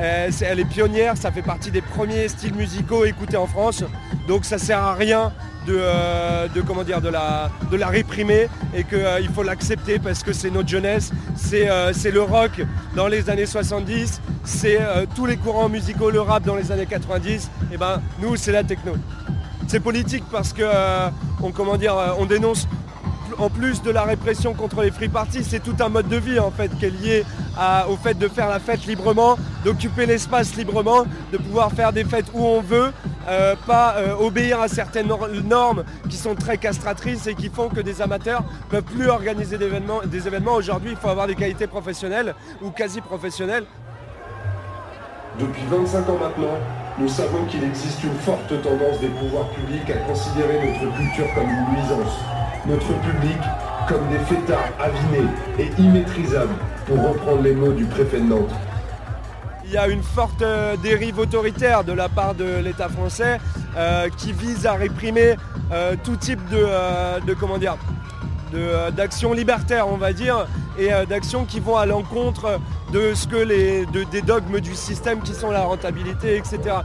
[0.00, 3.82] elle est pionnière, ça fait partie des premiers styles musicaux écoutés en France.
[4.28, 5.32] Donc ça sert à rien
[5.70, 10.50] euh, de, comment dire, de, la, réprimer et qu'il euh, faut l'accepter parce que c'est
[10.50, 12.62] notre jeunesse, c'est euh, le rock
[12.94, 14.78] dans les années 70, c'est
[15.14, 18.64] tous les courants musicaux, le rap dans les années 90, et ben nous c'est la
[18.64, 18.92] techno.
[19.66, 20.64] C'est politique parce que
[21.42, 22.66] on, comment dire, on dénonce
[23.38, 26.38] en plus de la répression contre les free parties, c'est tout un mode de vie
[26.38, 27.24] en fait qui est lié
[27.88, 32.26] au fait de faire la fête librement, d'occuper l'espace librement, de pouvoir faire des fêtes
[32.32, 32.92] où on veut,
[33.28, 35.08] euh, pas euh, obéir à certaines
[35.44, 39.58] normes qui sont très castratrices et qui font que des amateurs ne peuvent plus organiser
[39.58, 40.00] des événements.
[40.06, 40.54] Des événements.
[40.54, 43.64] Aujourd'hui, il faut avoir des qualités professionnelles ou quasi professionnelles.
[45.38, 46.58] Depuis 25 ans maintenant,
[46.98, 51.48] nous savons qu'il existe une forte tendance des pouvoirs publics à considérer notre culture comme
[51.48, 52.18] une nuisance,
[52.66, 53.38] notre public
[53.88, 56.54] comme des fêtards avinés et immaîtrisables,
[56.86, 58.52] pour reprendre les mots du préfet de Nantes
[59.68, 63.38] il y a une forte euh, dérive autoritaire de la part de l'État français
[63.76, 65.36] euh, qui vise à réprimer
[65.72, 67.76] euh, tout type de, comment dire
[68.96, 70.46] d'actions libertaires on va dire
[70.78, 72.58] et d'actions qui vont à l'encontre
[72.94, 76.76] de ce que les des dogmes du système qui sont la rentabilité etc.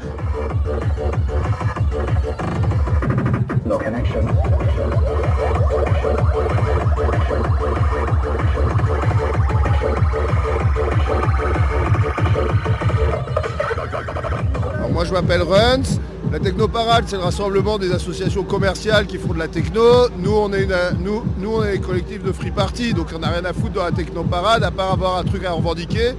[14.91, 15.99] moi je m'appelle Runs.
[16.31, 20.09] La Technoparade, c'est le rassemblement des associations commerciales qui font de la techno.
[20.17, 20.67] Nous, on est,
[20.99, 23.73] nous, nous, on est les collectifs de Free Party, donc on n'a rien à foutre
[23.73, 26.13] dans la Technoparade, à part avoir un truc à revendiquer.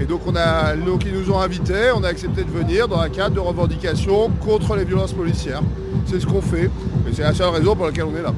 [0.00, 2.98] Et donc, on a, donc ils nous ont invités, on a accepté de venir dans
[2.98, 5.62] un cadre de revendication contre les violences policières.
[6.06, 6.64] C'est ce qu'on fait,
[7.08, 8.32] et c'est la seule raison pour laquelle on est là.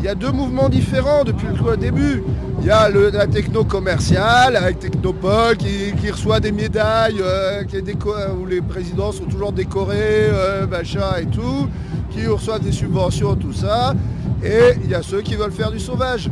[0.00, 2.22] Il y a deux mouvements différents depuis le début.
[2.60, 7.62] Il y a la techno commerciale avec Technopole qui, reçoit des médailles, euh,
[8.40, 11.68] où les présidents sont toujours décorés, euh, machin et tout,
[12.08, 13.94] qui reçoivent des subventions, tout ça.
[14.42, 16.30] Et il y a ceux qui veulent faire du sauvage.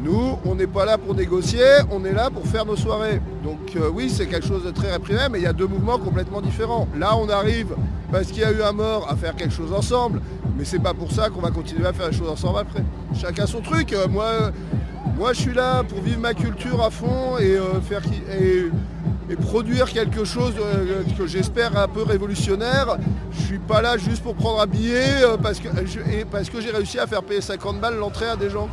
[0.00, 3.20] Nous, on n'est pas là pour négocier, on est là pour faire nos soirées.
[3.42, 5.98] Donc euh, oui, c'est quelque chose de très réprimé, mais il y a deux mouvements
[5.98, 6.86] complètement différents.
[6.96, 7.74] Là, on arrive,
[8.12, 10.20] parce qu'il y a eu un mort, à faire quelque chose ensemble.
[10.58, 12.82] Mais c'est pas pour ça qu'on va continuer à faire les choses ensemble après.
[13.14, 13.92] Chacun son truc.
[13.92, 14.50] Euh, moi,
[15.16, 18.70] moi, je suis là pour vivre ma culture à fond et euh,
[19.40, 22.96] produire quelque chose euh, que j'espère un peu révolutionnaire.
[23.30, 27.22] Je suis pas là juste pour prendre un billet parce que j'ai réussi à faire
[27.22, 28.68] payer 50 balles l'entrée à des gens.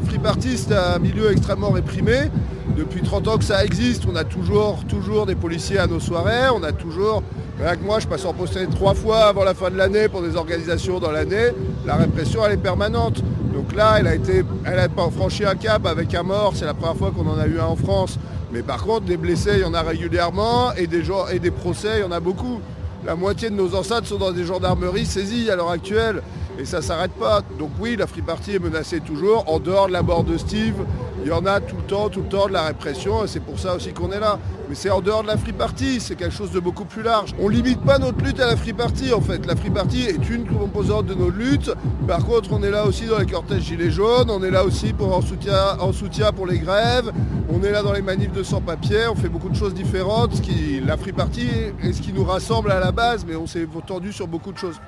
[0.00, 2.30] La free c'est un milieu extrêmement réprimé.
[2.74, 6.48] Depuis 30 ans que ça existe, on a toujours, toujours des policiers à nos soirées.
[6.54, 7.22] On a toujours,
[7.62, 10.36] avec moi, je passe en poste trois fois avant la fin de l'année pour des
[10.36, 11.48] organisations dans l'année.
[11.84, 13.22] La répression, elle est permanente.
[13.52, 16.52] Donc là, elle a été, elle a franchi un cap avec un mort.
[16.54, 18.18] C'est la première fois qu'on en a eu un en France.
[18.52, 21.50] Mais par contre, des blessés, il y en a régulièrement et des, gens, et des
[21.50, 22.60] procès, il y en a beaucoup.
[23.04, 26.22] La moitié de nos enceintes sont dans des gendarmeries saisies à l'heure actuelle
[26.58, 27.42] et ça s'arrête pas.
[27.58, 30.74] Donc oui, la Free Party est menacée toujours, en dehors de la mort de Steve,
[31.22, 33.40] il y en a tout le temps, tout le temps de la répression, et c'est
[33.40, 34.38] pour ça aussi qu'on est là.
[34.68, 37.34] Mais c'est en dehors de la Free Party, c'est quelque chose de beaucoup plus large.
[37.40, 39.44] On limite pas notre lutte à la Free Party en fait.
[39.44, 41.70] La Free Party est une composante de notre lutte.
[42.06, 44.92] Par contre, on est là aussi dans les cortèges gilets jaunes, on est là aussi
[44.92, 47.12] pour en soutien, en soutien pour les grèves,
[47.52, 50.40] on est là dans les manifs de sans-papiers, on fait beaucoup de choses différentes.
[50.40, 51.48] Qui, la Free Party
[51.82, 54.58] est ce qui nous rassemble à la base, mais on s'est tendu sur beaucoup de
[54.58, 54.80] choses.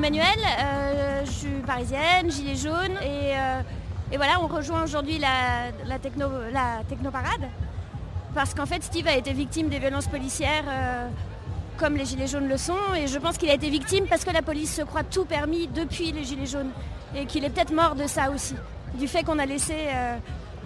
[0.00, 0.24] Emmanuel,
[0.58, 3.60] euh, je suis parisienne, gilet jaune et, euh,
[4.16, 7.50] voilà, on rejoint aujourd'hui la, techno, la technoparade
[8.34, 11.06] parce qu'en fait Steve a été victime des violences policières euh,
[11.76, 14.30] comme les gilets jaunes le sont et je pense qu'il a été victime parce que
[14.30, 16.70] la police se croit tout permis depuis les gilets jaunes
[17.14, 18.54] et qu'il est peut-être mort de ça aussi,
[18.94, 19.74] du fait qu'on a laissé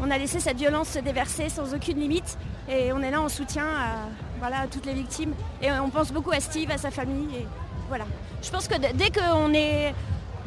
[0.00, 2.36] on a laissé cette violence se déverser sans aucune limite.
[2.68, 4.08] Et on est là en soutien à,
[4.40, 5.34] voilà, toutes les victimes.
[5.62, 7.28] Et on pense beaucoup à Steve, à sa famille.
[7.36, 7.46] Et
[7.88, 8.04] voilà.
[8.42, 9.94] Je pense que dès qu'on est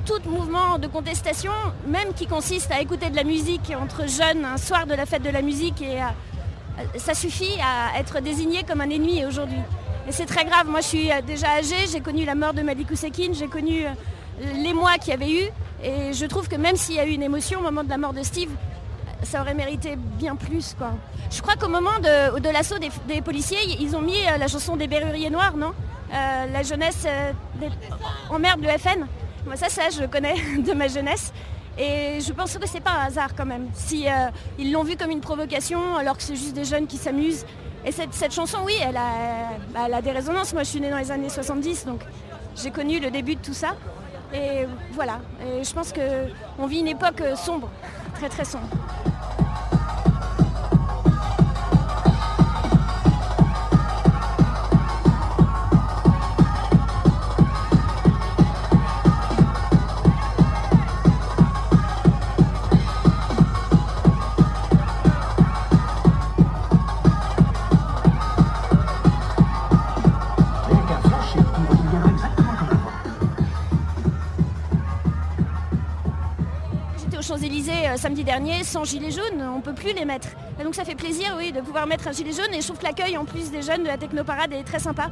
[0.05, 1.51] tout mouvement de contestation,
[1.87, 5.23] même qui consiste à écouter de la musique entre jeunes un soir de la fête
[5.23, 5.99] de la musique, et
[6.97, 9.59] ça suffit à être désigné comme un ennemi aujourd'hui.
[10.07, 10.67] Et c'est très grave.
[10.67, 13.83] Moi, je suis déjà âgée, j'ai connu la mort de Malik Ousekine, j'ai connu
[14.55, 15.49] les mois qu'il y avait eu.
[15.83, 17.97] Et je trouve que même s'il y a eu une émotion au moment de la
[17.97, 18.49] mort de Steve,
[19.23, 20.75] ça aurait mérité bien plus.
[21.29, 24.87] Je crois qu'au moment de, de l'assaut des, policiers, ils ont mis la chanson des
[24.87, 25.73] Berruriers Noirs, non?
[26.11, 27.05] La jeunesse
[28.29, 29.05] en merde du FN.
[29.45, 31.31] Moi, ça, ça, je connais de ma jeunesse.
[31.77, 33.69] Et je pense que c'est pas un hasard quand même.
[33.73, 34.05] Si
[34.57, 37.45] ils l'ont vu comme une provocation, alors que c'est juste des jeunes qui s'amusent.
[37.85, 39.11] Et cette, chanson, oui, elle a,
[39.73, 40.53] bah, elle a des résonances.
[40.53, 42.01] Moi, je suis née dans les années 70, donc
[42.55, 43.75] j'ai connu le début de tout ça.
[44.33, 47.69] Et voilà, je pense qu'on vit une époque sombre,
[48.15, 48.67] très très sombre.
[78.07, 80.29] Samedi dernier sans gilet jaune, on ne peut plus les mettre.
[80.57, 82.77] Et donc ça fait plaisir oui, de pouvoir mettre un gilet jaune et je trouve
[82.77, 85.09] que l'accueil en plus des jeunes de la Technoparade est très sympa.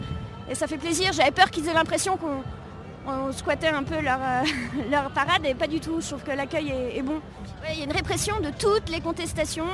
[0.49, 4.19] Et ça fait plaisir, j'avais peur qu'ils aient l'impression qu'on squattait un peu leur,
[4.89, 7.19] leur, parade et pas du tout, je trouve que l'accueil est, bon.
[7.69, 9.67] Il y a une répression de toutes les contestations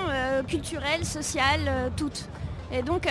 [0.48, 2.28] culturelles, sociales, toutes.
[2.74, 3.08] Et donc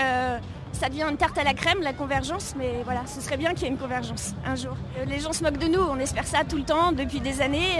[0.72, 3.62] ça devient une tarte à la crème, la convergence, mais voilà, ce serait bien qu'il
[3.62, 4.76] y ait une convergence un jour.
[5.06, 7.78] Les gens se moquent de nous, on espère ça tout le temps, depuis des années.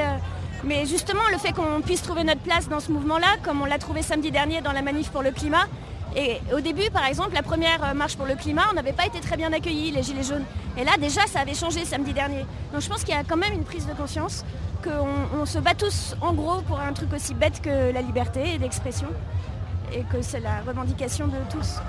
[0.64, 3.78] Mais justement, le fait qu'on puisse trouver notre place dans ce mouvement-là, comme on l'a
[3.78, 5.66] trouvé samedi dernier dans la manif pour le climat,
[6.16, 9.20] et au début, par exemple, la première marche pour le climat, on n'avait pas été
[9.20, 10.44] très bien accueillis, les Gilets jaunes.
[10.76, 12.44] Et là, déjà, ça avait changé samedi dernier.
[12.72, 14.44] Donc je pense qu'il y a quand même une prise de conscience
[14.82, 19.08] qu'on se bat tous, en gros, pour un truc aussi bête que la liberté d'expression,
[19.92, 21.80] et que c'est la revendication de tous.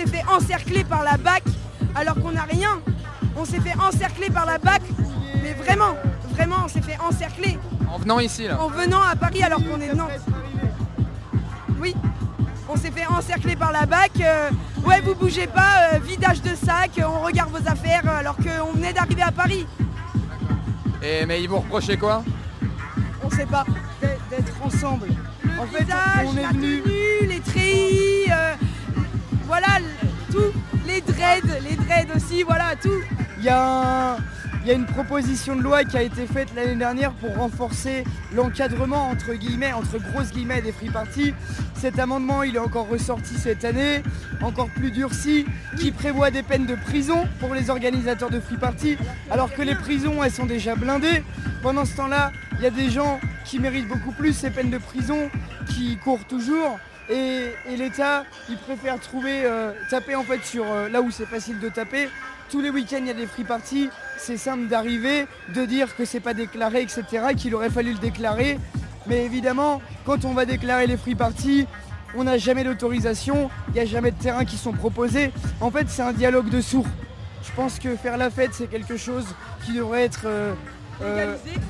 [0.00, 1.42] S'est fait encercler par la BAC
[1.94, 2.80] alors qu'on n'a rien.
[3.36, 4.82] On s'est fait encercler par la BAC,
[5.42, 5.94] mais vraiment,
[6.34, 7.58] vraiment, on s'est fait encercler.
[7.88, 10.10] En venant ici, là En venant à Paris alors qu'on est de Nantes.
[11.80, 11.94] Oui,
[12.68, 14.12] on s'est fait encercler par la BAC.
[14.86, 19.22] ouais, vous bougez pas, vidage de sac, on regarde vos affaires alors qu'on venait d'arriver
[19.22, 19.66] à Paris.
[21.02, 22.22] Et mais ils vous reprochaient quoi?
[23.22, 23.66] On sait pas.
[24.30, 25.08] D'être ensemble.
[25.44, 25.86] Le en fait,
[26.24, 26.82] on est la tenue,
[27.28, 28.30] les treillis,
[29.50, 29.78] voilà,
[30.30, 30.52] tout,
[30.86, 33.02] les dreads, les dreads aussi, voilà, tout.
[33.38, 34.16] Il y, a
[34.72, 39.72] une proposition de loi qui a été faite l'année dernière pour renforcer l'encadrement entre guillemets,
[39.72, 41.34] entre grosses guillemets des free parties.
[41.74, 44.04] Cet amendement, il est encore ressorti cette année,
[44.40, 48.98] encore plus durci, qui prévoit des peines de prison pour les organisateurs de free party,
[49.32, 51.24] alors que les prisons, elles sont déjà blindées.
[51.60, 54.78] Pendant ce temps-là, il y a des gens qui méritent beaucoup plus ces peines de
[54.78, 55.28] prison,
[55.66, 56.78] qui courent toujours.
[57.08, 59.48] Et, l'État, il préfère trouver,
[59.88, 62.08] taper en fait sur là où c'est facile de taper.
[62.50, 63.90] Tous les week-ends, il y a des free parties.
[64.18, 67.04] C'est simple d'arriver, de dire que c'est pas déclaré, etc.,
[67.36, 68.58] qu'il aurait fallu le déclarer.
[69.06, 71.66] Mais évidemment, quand on va déclarer les free parties,
[72.14, 75.32] on n'a jamais d'autorisation, il n'y a jamais de terrain qui sont proposés.
[75.60, 76.86] En fait, c'est un dialogue de sourds.
[77.42, 79.26] Je pense que faire la fête, c'est quelque chose
[79.64, 80.54] qui devrait être euh,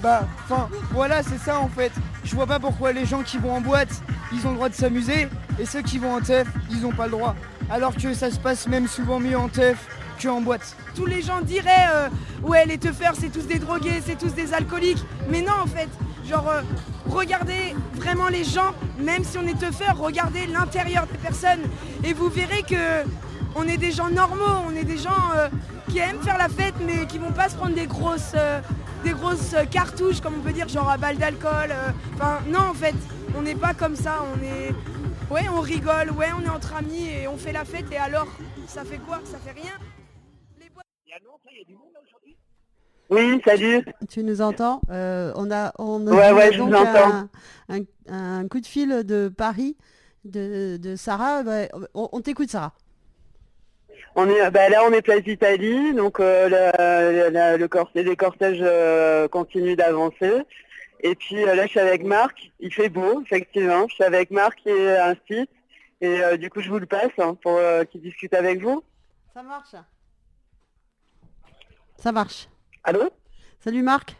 [0.03, 1.93] bah, enfin, voilà, c'est ça en fait.
[2.25, 4.75] Je vois pas pourquoi les gens qui vont en boîte, ils ont le droit de
[4.75, 7.35] s'amuser, et ceux qui vont en teuf, ils ont pas le droit.
[7.71, 9.87] Alors que ça se passe même souvent mieux en teuf
[10.23, 10.77] qu'en boîte.
[10.95, 12.09] Tous les gens diraient, euh,
[12.43, 15.03] ouais, les teufeurs, c'est tous des drogués, c'est tous des alcooliques.
[15.31, 15.88] Mais non, en fait,
[16.29, 16.62] genre, euh,
[17.09, 21.62] regardez vraiment les gens, même si on est teufeurs, regardez l'intérieur des personnes,
[22.05, 23.09] et vous verrez que
[23.57, 25.11] on est des gens normaux, on est des gens
[25.91, 28.34] qui aiment faire la fête, mais qui vont pas se prendre des grosses
[29.05, 31.72] des grosses cartouches, comme on peut dire, genre à balle d'alcool.
[32.14, 32.95] Enfin, non, en fait,
[33.36, 34.22] on n'est pas comme ça.
[34.34, 34.74] On est,
[35.32, 37.86] ouais, on rigole, ouais, on est entre amis et on fait la fête.
[37.91, 38.28] Et alors,
[38.66, 39.20] ça fait quoi?
[39.24, 39.72] Ça fait rien?
[43.11, 43.84] Oui, salut.
[44.09, 44.82] Tu nous entends?
[44.91, 47.28] Euh, On a, on ouais, ouais, je donc vous entends.
[47.68, 49.76] Un, un, coup de fil de Paris
[50.24, 51.43] de, de Sarah.
[51.43, 51.62] Bah,
[51.95, 52.72] on, on t'écoute, Sarah.
[54.17, 58.17] On est, bah là, on est place d'Italie, donc euh, la- la- le cortège, les
[58.17, 60.43] cortèges euh, continuent d'avancer.
[61.03, 62.51] Et puis euh, là, je suis avec Marc.
[62.59, 63.87] Il fait beau, effectivement.
[63.89, 65.51] Je suis avec Marc qui est un site.
[66.03, 68.83] Et du coup, je vous le passe hein, pour qu'il discute avec vous.
[69.35, 69.75] Ça marche.
[71.99, 72.49] Ça marche.
[72.85, 73.11] Allô?
[73.63, 74.17] Salut Marc.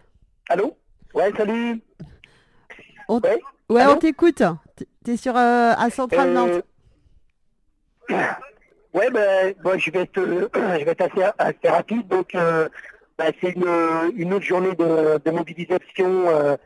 [0.51, 0.77] Allô?
[1.15, 1.81] Ouais, salut.
[3.09, 3.19] On-
[3.71, 4.43] Ouais, on t'écoute.
[5.05, 6.65] T'es sur à Centrale Nantes.
[8.93, 10.21] Ouais, ben, je vais être,
[10.81, 12.09] je vais être assez, assez rapide.
[12.09, 12.69] Donc, euh,
[13.17, 13.69] bah, c'est une,
[14.17, 16.57] une autre journée de, de mobilisation euh,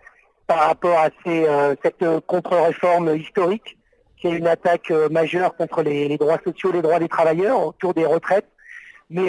[0.46, 3.76] par rapport à ces, euh, cette contre-réforme historique,
[4.16, 7.66] qui est une attaque euh, majeure contre les, les droits sociaux, les droits des travailleurs
[7.66, 8.48] autour des retraites.
[9.10, 9.28] Mais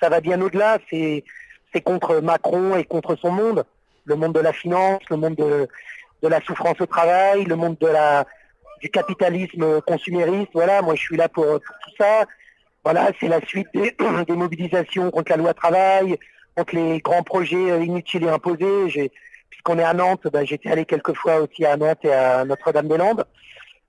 [0.00, 0.78] ça va bien au-delà.
[0.90, 1.24] C'est,
[1.72, 3.64] c'est contre Macron et contre son monde,
[4.04, 5.66] le monde de la finance, le monde de,
[6.22, 8.26] de la souffrance au travail, le monde de la
[8.80, 10.50] du capitalisme consumériste.
[10.54, 12.24] Voilà, moi je suis là pour, tout ça.
[12.84, 16.18] Voilà, c'est la suite des, mobilisations contre la loi travail,
[16.56, 19.10] contre les grands projets euh, inutiles et imposés.
[19.50, 23.24] Puisqu'on est à Nantes, ben, j'étais allé quelques fois aussi à Nantes et à Notre-Dame-des-Landes.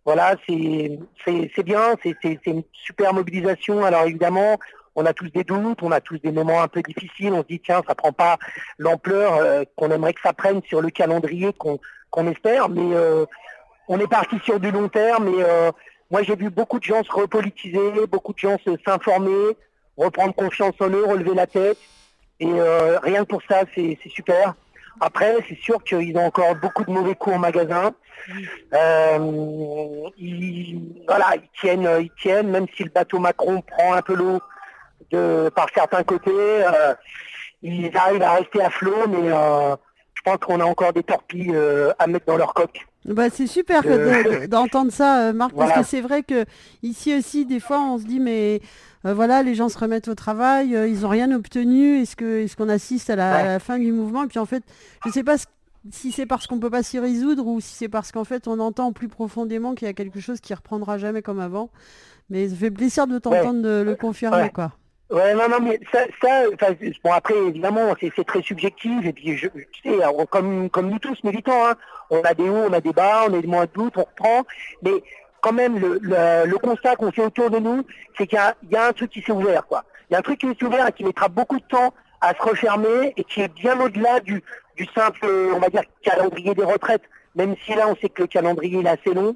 [0.05, 3.83] Voilà, c'est bien, c'est une super mobilisation.
[3.83, 4.57] Alors évidemment,
[4.95, 7.33] on a tous des doutes, on a tous des moments un peu difficiles.
[7.33, 8.37] On se dit tiens, ça prend pas
[8.77, 11.79] l'ampleur euh, qu'on aimerait que ça prenne sur le calendrier qu'on
[12.09, 13.25] qu'on espère, mais euh,
[13.89, 15.27] on est parti sur du long terme.
[15.27, 15.71] Et euh,
[16.09, 19.57] moi, j'ai vu beaucoup de gens se repolitiser, beaucoup de gens s'informer,
[19.97, 21.77] reprendre confiance en eux, relever la tête.
[22.39, 24.53] Et euh, rien que pour ça, c'est super.
[25.01, 27.91] Après, c'est sûr qu'ils ont encore beaucoup de mauvais coups en magasin.
[28.73, 34.13] Euh, ils, voilà, ils tiennent, ils tiennent, même si le bateau Macron prend un peu
[34.13, 34.39] l'eau
[35.55, 36.63] par certains côtés,
[37.63, 41.57] ils arrivent à rester à flot, mais je pense qu'on a encore des torpilles
[41.97, 42.85] à mettre dans leur coque.
[43.05, 46.45] Bah, c'est super Euh, de- d'entendre ça, euh, Marc, parce que c'est vrai que
[46.83, 48.61] ici aussi, des fois, on se dit, mais
[49.05, 52.69] euh, voilà, les gens se remettent au travail, euh, ils n'ont rien obtenu, est-ce qu'on
[52.69, 54.23] assiste à la, à la fin du mouvement?
[54.23, 54.63] Et puis en fait,
[55.03, 55.37] je ne sais pas
[55.91, 58.47] si c'est parce qu'on ne peut pas s'y résoudre ou si c'est parce qu'en fait,
[58.49, 61.69] on entend plus profondément qu'il y a quelque chose qui reprendra jamais comme avant.
[62.29, 64.49] Mais ça fait plaisir de t'entendre le confirmer, Ouais.
[64.51, 64.73] quoi.
[65.09, 66.43] Ouais, non, non, mais ça, ça
[67.03, 69.97] bon, après, évidemment, c'est très subjectif, et puis, je, tu sais,
[70.29, 71.73] comme, comme nous tous, militants, hein,
[72.11, 74.01] on a des hauts, on a des bas, on a des moins de doutes, on
[74.03, 74.45] reprend,
[74.83, 75.03] mais
[75.41, 77.83] quand même, le, le, le constat qu'on fait autour de nous,
[78.17, 79.83] c'est qu'il y, y a un truc qui s'est ouvert, quoi.
[80.09, 81.91] Il y a un truc qui s'est ouvert et qui mettra beaucoup de temps
[82.21, 84.43] à se refermer, et qui est bien au-delà du,
[84.77, 87.03] du simple, on va dire, calendrier des retraites,
[87.35, 89.35] même si là, on sait que le calendrier est assez long.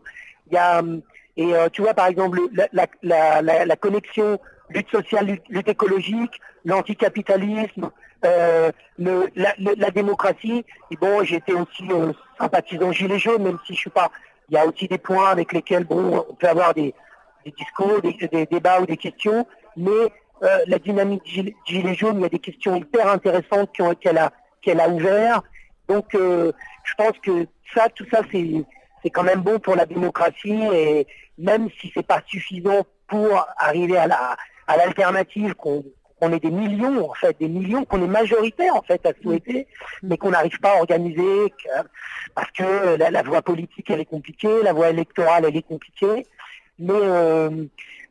[0.51, 1.01] Il y a, hum,
[1.35, 2.67] et euh, tu vois, par exemple, la,
[3.01, 4.39] la, la, la connexion
[4.69, 7.91] lutte sociale, lutte, écologique, l'anticapitalisme,
[8.25, 10.65] euh, la, démocratie.
[10.91, 14.11] Et bon, j'étais aussi euh, sympathisant gilet jaune, même si je suis pas.
[14.49, 16.93] Il y a aussi des points avec lesquels bon, on peut avoir des,
[17.57, 19.45] discours, des, débats ou des questions,
[19.75, 19.91] mais
[20.43, 24.31] euh, la dynamique gilet, gilet jaune, il y a des questions hyper intéressantes qu'elle a
[24.61, 25.41] qu'elle a ouvert.
[25.89, 27.45] Donc, je pense que
[27.75, 28.63] ça, tout ça, c'est
[29.03, 31.05] c'est quand même bon pour la démocratie et
[31.37, 34.35] même si c'est pas suffisant pour arriver à la
[34.67, 35.83] à l'alternative qu'on
[36.19, 39.67] qu'on ait des millions en fait des millions qu'on est majoritaire en fait à souhaiter
[40.03, 41.53] mais qu'on n'arrive pas à organiser
[42.35, 46.25] parce que la, la voie politique elle est compliquée la voie électorale elle est compliquée.
[46.79, 47.65] Mais euh,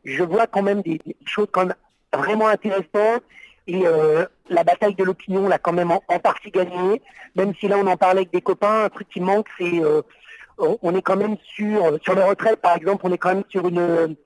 [0.04, 1.74] je vois quand même des, des choses quand même
[2.14, 3.22] vraiment intéressantes
[3.66, 7.02] et euh, la bataille de l'opinion l'a quand même en, en partie gagnée.
[7.36, 10.02] Même si là on en parlait avec des copains un truc qui manque c'est euh,
[10.58, 13.44] on on est quand même sur sur les retraites par exemple on est quand même
[13.48, 14.16] sur une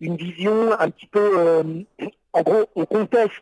[0.00, 1.62] une vision un petit peu euh,
[2.32, 3.32] en gros on conteste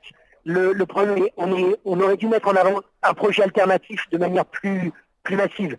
[0.45, 4.19] le, le problème on est on aurait dû mettre en avant un projet alternatif de
[4.19, 4.93] manière plus
[5.23, 5.77] plus massive.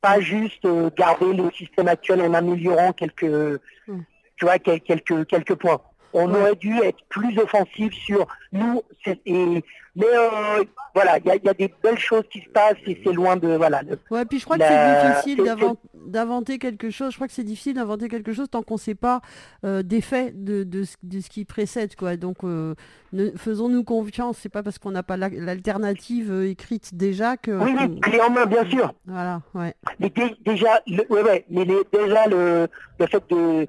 [0.00, 3.60] Pas juste euh, garder le système actuel en améliorant quelques
[4.36, 5.80] tu vois quel- quelques quelques points
[6.16, 9.62] on aurait dû être plus offensif sur nous c'est- et
[9.98, 10.64] mais euh,
[10.94, 13.12] voilà il y a, il y a des belles choses qui se passent et c'est
[13.12, 15.44] loin de voilà le- Ouais, puis je crois que c'est difficile
[16.06, 17.10] d'inventer quelque chose.
[17.10, 19.20] Je crois que c'est difficile d'inventer quelque chose tant qu'on ne sait pas
[19.64, 21.96] euh, des faits de, de, ce- de ce qui précède.
[21.96, 22.16] Quoi.
[22.16, 22.74] Donc, euh,
[23.12, 24.38] ne- faisons-nous confiance.
[24.40, 27.50] C'est pas parce qu'on n'a pas la- l'alternative euh, écrite déjà que.
[27.50, 28.92] Oui, oui, clé en main, bien sûr.
[29.06, 29.74] Voilà, ouais.
[29.98, 32.68] Mais dé- déjà, le, ouais, ouais, mais les- déjà le,
[33.00, 33.66] le fait de,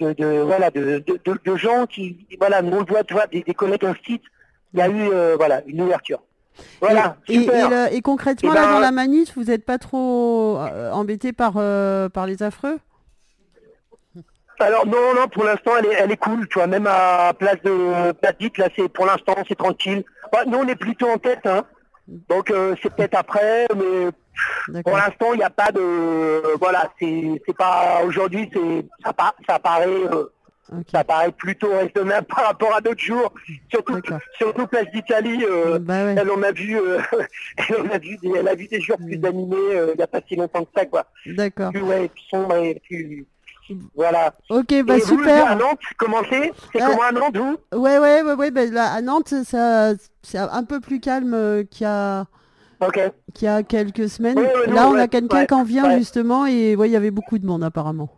[0.00, 3.54] de, de- voilà, de, de, gens qui, voilà, on le voit, tu vois, des, des
[3.54, 4.22] collègues en site,
[4.74, 6.22] il y a eu, euh, voilà, une ouverture.
[6.80, 7.92] Voilà, et, super.
[7.92, 11.54] et concrètement, Eh là, ben, dans la manif, vous n'êtes pas trop euh, embêté par,
[11.56, 12.78] euh, par les affreux?
[14.60, 17.62] Alors non, non, pour l'instant, elle est, elle est cool, tu vois, même à place
[17.62, 20.02] de dite, là, c'est pour l'instant, c'est tranquille.
[20.32, 21.64] Ouais, nous, on est plutôt en tête, hein.
[22.28, 24.10] Donc euh, c'est peut-être après, mais
[24.84, 29.14] pour l'instant, il n'y a pas de, voilà, c'est pas aujourd'hui, c'est ça,
[29.48, 29.86] ça paraît.
[29.88, 30.24] euh,
[30.92, 33.32] Ça paraît plutôt raisonnable par rapport à d'autres jours,
[33.70, 33.98] surtout,
[34.36, 35.42] surtout Place d'Italie.
[35.48, 36.14] euh, Bah ouais.
[36.18, 36.98] Elle en a vu, euh,
[37.68, 40.02] elle en a vu, des, elle a vu des jours plus animés euh, il n'y
[40.02, 41.06] a pas si longtemps que ça, quoi.
[41.26, 41.70] D'accord.
[41.72, 43.26] Plus, ouais, plus sombre et plus,
[43.94, 44.32] voilà.
[44.50, 45.46] Ok, bah Et vous, super.
[45.50, 46.52] à Nantes, comment c'est?
[46.72, 47.56] C'est comment à Nantes, vous?
[47.74, 48.50] Ouais, ouais, ouais, ouais.
[48.50, 52.26] ben là, à Nantes, c'est un peu plus calme qu'il y a.
[53.34, 54.38] qu'il y a quelques semaines.
[54.38, 55.98] Ouais, ouais, non, Là, on ouais, a quelqu'un ouais, qui en vient ouais.
[55.98, 58.08] justement et ouais, il y avait beaucoup de monde apparemment.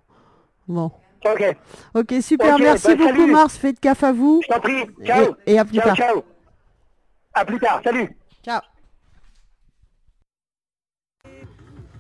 [0.68, 0.90] Bon.
[1.24, 1.56] Ok.
[1.94, 2.58] Ok, super.
[2.58, 3.32] Merci bah, beaucoup, salut.
[3.32, 3.56] Mars.
[3.56, 4.40] Faites gaffe à vous.
[4.42, 4.86] Je t'en prie.
[5.04, 5.34] Ciao.
[5.46, 5.96] Et, et à plus ciao, tard.
[5.96, 6.24] ciao.
[7.34, 7.80] À plus tard.
[7.84, 8.16] Salut.
[8.44, 8.60] Ciao.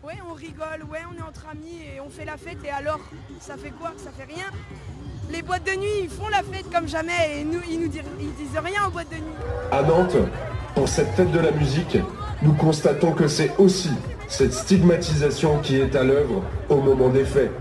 [0.02, 3.00] Ouais, on rigole, ouais, on est entre amis et on fait la fête et alors,
[3.38, 3.92] ça fait quoi?
[3.98, 4.46] Ça fait rien?
[5.32, 8.02] Les boîtes de nuit, ils font la fête comme jamais et nous, ils nous disent,
[8.64, 9.34] rien aux boîtes de nuit.
[9.70, 10.16] À Nantes,
[10.74, 11.98] pour cette fête de la musique,
[12.42, 13.90] nous constatons que c'est aussi
[14.26, 17.52] cette stigmatisation qui est à l'œuvre au moment des faits.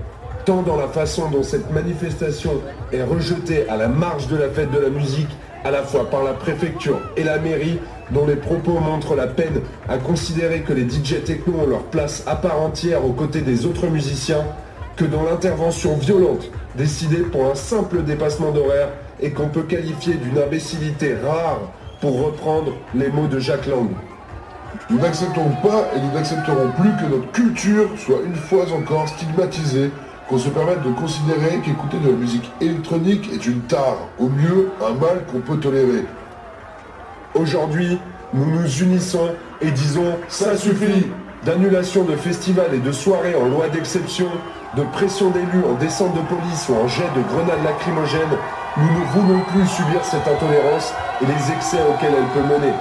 [0.46, 2.62] Tant dans la façon dont cette manifestation
[2.92, 5.30] est rejetée à la marge de la fête de la musique,
[5.64, 9.62] à la fois par la préfecture et la mairie, dont les propos montrent la peine
[9.88, 13.68] à considérer que les DJ techno ont leur place à part entière aux côtés des
[13.68, 14.44] autres musiciens,
[15.00, 18.90] que dans l'intervention violente décidée pour un simple dépassement d'horaire
[19.22, 21.62] et qu'on peut qualifier d'une imbécilité rare
[22.02, 23.88] pour reprendre les mots de Jacques Lang.
[24.90, 29.90] Nous n'acceptons pas et nous n'accepterons plus que notre culture soit une fois encore stigmatisée,
[30.28, 34.70] qu'on se permette de considérer qu'écouter de la musique électronique est une tare, au mieux
[34.86, 36.04] un mal qu'on peut tolérer.
[37.36, 37.98] Aujourd'hui,
[38.34, 39.30] nous nous unissons
[39.62, 41.08] et disons ça suffit
[41.46, 44.28] D'annulation de festivals et de soirées en loi d'exception,
[44.76, 48.38] de pression d'élus en descente de police ou en jet de grenades lacrymogènes,
[48.76, 52.74] nous ne voulons plus subir cette intolérance et les excès auxquels elle peut mener.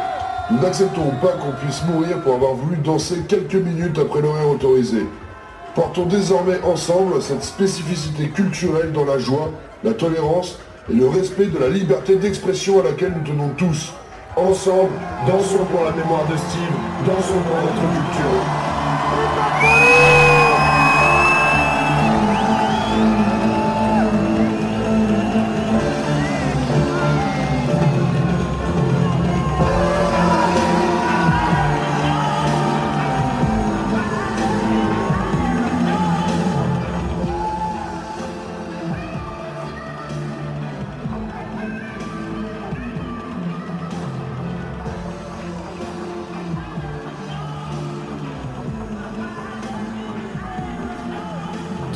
[0.50, 5.06] Nous n'accepterons pas qu'on puisse mourir pour avoir voulu danser quelques minutes après l'horaire autorisé.
[5.76, 9.52] Portons désormais ensemble cette spécificité culturelle dans la joie,
[9.84, 10.59] la tolérance
[10.90, 13.92] et le respect de la liberté d'expression à laquelle nous tenons tous.
[14.39, 14.93] Ensemble,
[15.26, 18.45] dansons pour la mémoire de Steve, dansons pour notre culture.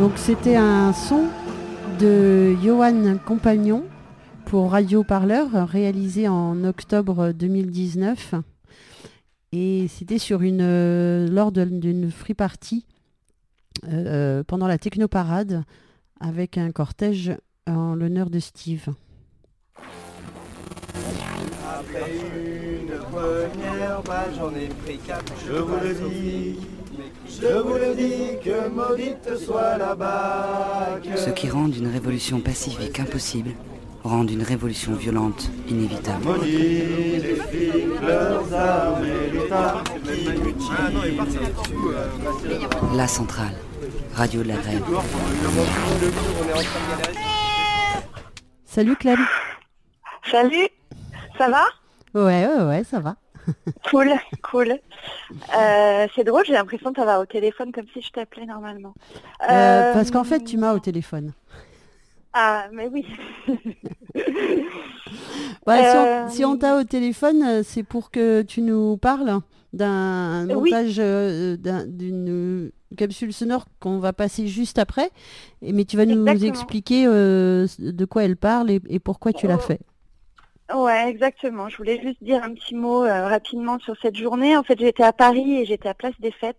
[0.03, 1.29] Donc c'était un son
[2.01, 3.85] de Johan Compagnon
[4.47, 8.35] pour Radio Parleur réalisé en octobre 2019
[9.53, 12.85] et c'était euh, lors d'une free party
[13.87, 15.63] euh, pendant la technoparade
[16.19, 17.37] avec un cortège
[17.69, 18.89] en l'honneur de Steve.
[21.65, 22.11] Après
[22.83, 24.03] une première
[24.37, 25.33] j'en ai pris quatre.
[27.41, 31.17] Je vous le dis, que maudite soit la bague.
[31.17, 33.51] Ceux qui rendent une révolution pacifique impossible
[34.05, 36.25] rendent une révolution violente inévitable.
[36.25, 39.83] Maudit les flics, leurs armes et l'État.
[42.95, 43.55] La centrale,
[44.15, 44.83] radio de la grève.
[48.65, 49.19] Salut Clem.
[50.31, 50.69] Salut,
[51.39, 51.65] ça va?
[52.15, 53.17] Ouais, ouais, ouais, ça va.
[53.91, 54.11] Cool,
[54.43, 54.79] cool.
[55.59, 58.95] Euh, c'est drôle, j'ai l'impression de t'avoir au téléphone comme si je t'appelais normalement.
[59.51, 61.33] Euh, Euh, parce qu'en fait, tu m'as au téléphone.
[62.33, 63.05] Ah, mais oui.
[65.67, 69.41] Ouais, si on- si on t'a au téléphone, c'est pour que tu nous parles
[69.73, 75.11] d'un montage d'un- d'une capsule sonore qu'on va passer juste après.
[75.63, 76.49] Et- Mais tu vas nous Exactement.
[76.49, 79.81] expliquer de quoi elle parle et, et pourquoi tu l'as fait.
[80.75, 81.69] Ouais, exactement.
[81.69, 84.57] Je voulais juste dire un petit mot euh, rapidement sur cette journée.
[84.57, 86.57] En fait, j'étais à Paris et j'étais à Place des Fêtes,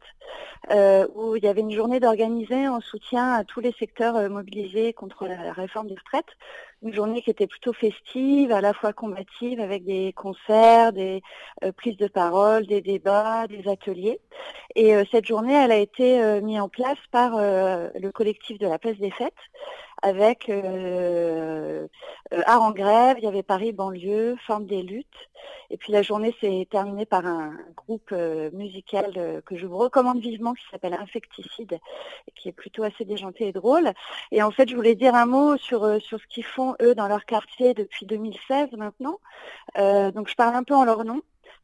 [0.71, 4.29] euh, où il y avait une journée d'organiser en soutien à tous les secteurs euh,
[4.29, 6.37] mobilisés contre la, réforme des retraites.
[6.83, 11.23] Une journée qui était plutôt festive, à la fois combative, avec des concerts, des
[11.63, 14.19] euh, prises de parole, des débats, des ateliers.
[14.75, 18.77] Et euh, cette journée, elle a été mise en place par le collectif de la
[18.77, 19.33] Place des Fêtes,
[20.03, 21.87] avec euh,
[22.33, 25.07] euh, Art en grève, il y avait Paris banlieue, Forme des luttes.
[25.69, 29.77] Et puis la journée s'est terminée par un groupe euh, musical euh, que je vous
[29.77, 31.79] recommande vivement qui s'appelle Infecticide
[32.35, 33.93] qui est plutôt assez déjanté et drôle.
[34.31, 37.07] Et en fait, je voulais dire un mot sur, sur ce qu'ils font eux dans
[37.07, 39.19] leur quartier depuis 2016 maintenant.
[39.77, 41.21] Euh, donc je parle un peu en leur nom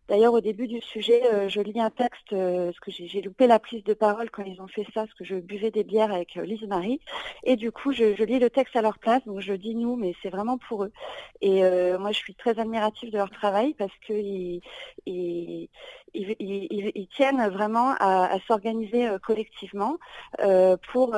[0.09, 3.45] D'ailleurs, au début du sujet, euh, je lis un texte, euh, parce que j'ai loupé
[3.47, 6.11] la prise de parole quand ils ont fait ça, parce que je buvais des bières
[6.11, 6.99] avec euh, Lise Marie.
[7.43, 9.95] Et du coup, je, je lis le texte à leur place, donc je dis nous,
[9.95, 10.91] mais c'est vraiment pour eux.
[11.41, 11.61] Et
[11.99, 14.61] moi, je suis très admirative de leur travail parce qu'ils
[15.05, 15.69] ils,
[16.13, 19.97] ils- ils- ils tiennent vraiment à, à s'organiser collectivement
[20.91, 21.15] pour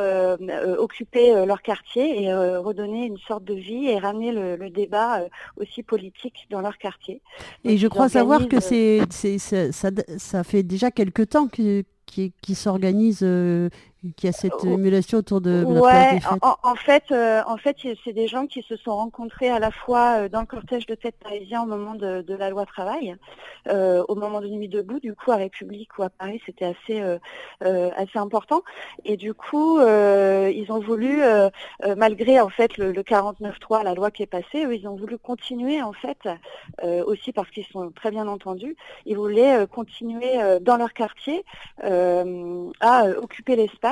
[0.77, 5.21] occuper leur quartier et redonner une sorte de vie et ramener le, le débat
[5.57, 7.21] aussi politique dans leur quartier.
[7.63, 12.33] Et Donc, je crois savoir que c'est, c'est, ça, fait déjà quelque temps que, qui,
[12.41, 13.69] qui s'organise, euh,
[14.15, 17.41] qu'il y a cette émulation autour de, de la Ouais, des en, en fait, euh,
[17.45, 20.47] en fait, c'est des gens qui se sont rencontrés à la fois euh, dans le
[20.47, 23.15] cortège de tête parisien au moment de, de la loi travail,
[23.67, 26.99] euh, au moment de Nuit debout, du coup à République ou à Paris, c'était assez
[26.99, 27.19] euh,
[27.63, 28.63] euh, assez important.
[29.05, 31.49] Et du coup, euh, ils ont voulu, euh,
[31.85, 34.95] euh, malgré en fait le, le 49.3, la loi qui est passée, eux, ils ont
[34.95, 36.27] voulu continuer en fait,
[36.83, 38.75] euh, aussi parce qu'ils sont très bien entendus,
[39.05, 41.45] ils voulaient euh, continuer euh, dans leur quartier
[41.83, 43.90] euh, à euh, occuper l'espace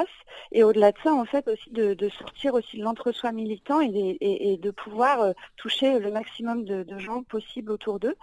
[0.51, 4.71] et au-delà de ça, en fait, aussi de, sortir aussi de l'entre-soi militant et, de
[4.71, 8.15] pouvoir euh, toucher le maximum de, gens possible autour d'eux,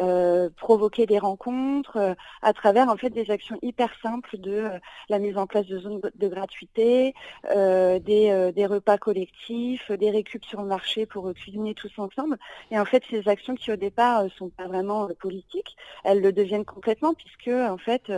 [0.00, 4.68] euh, provoquer des rencontres euh, à travers en fait des actions hyper simples de
[5.08, 7.14] la mise en place de zones de gratuité,
[7.44, 12.38] des, repas collectifs, des récup sur le marché pour cuisiner tous ensemble.
[12.70, 16.64] Et en fait, ces actions qui au départ sont pas vraiment politiques, elles le deviennent
[16.64, 18.10] complètement puisque en fait,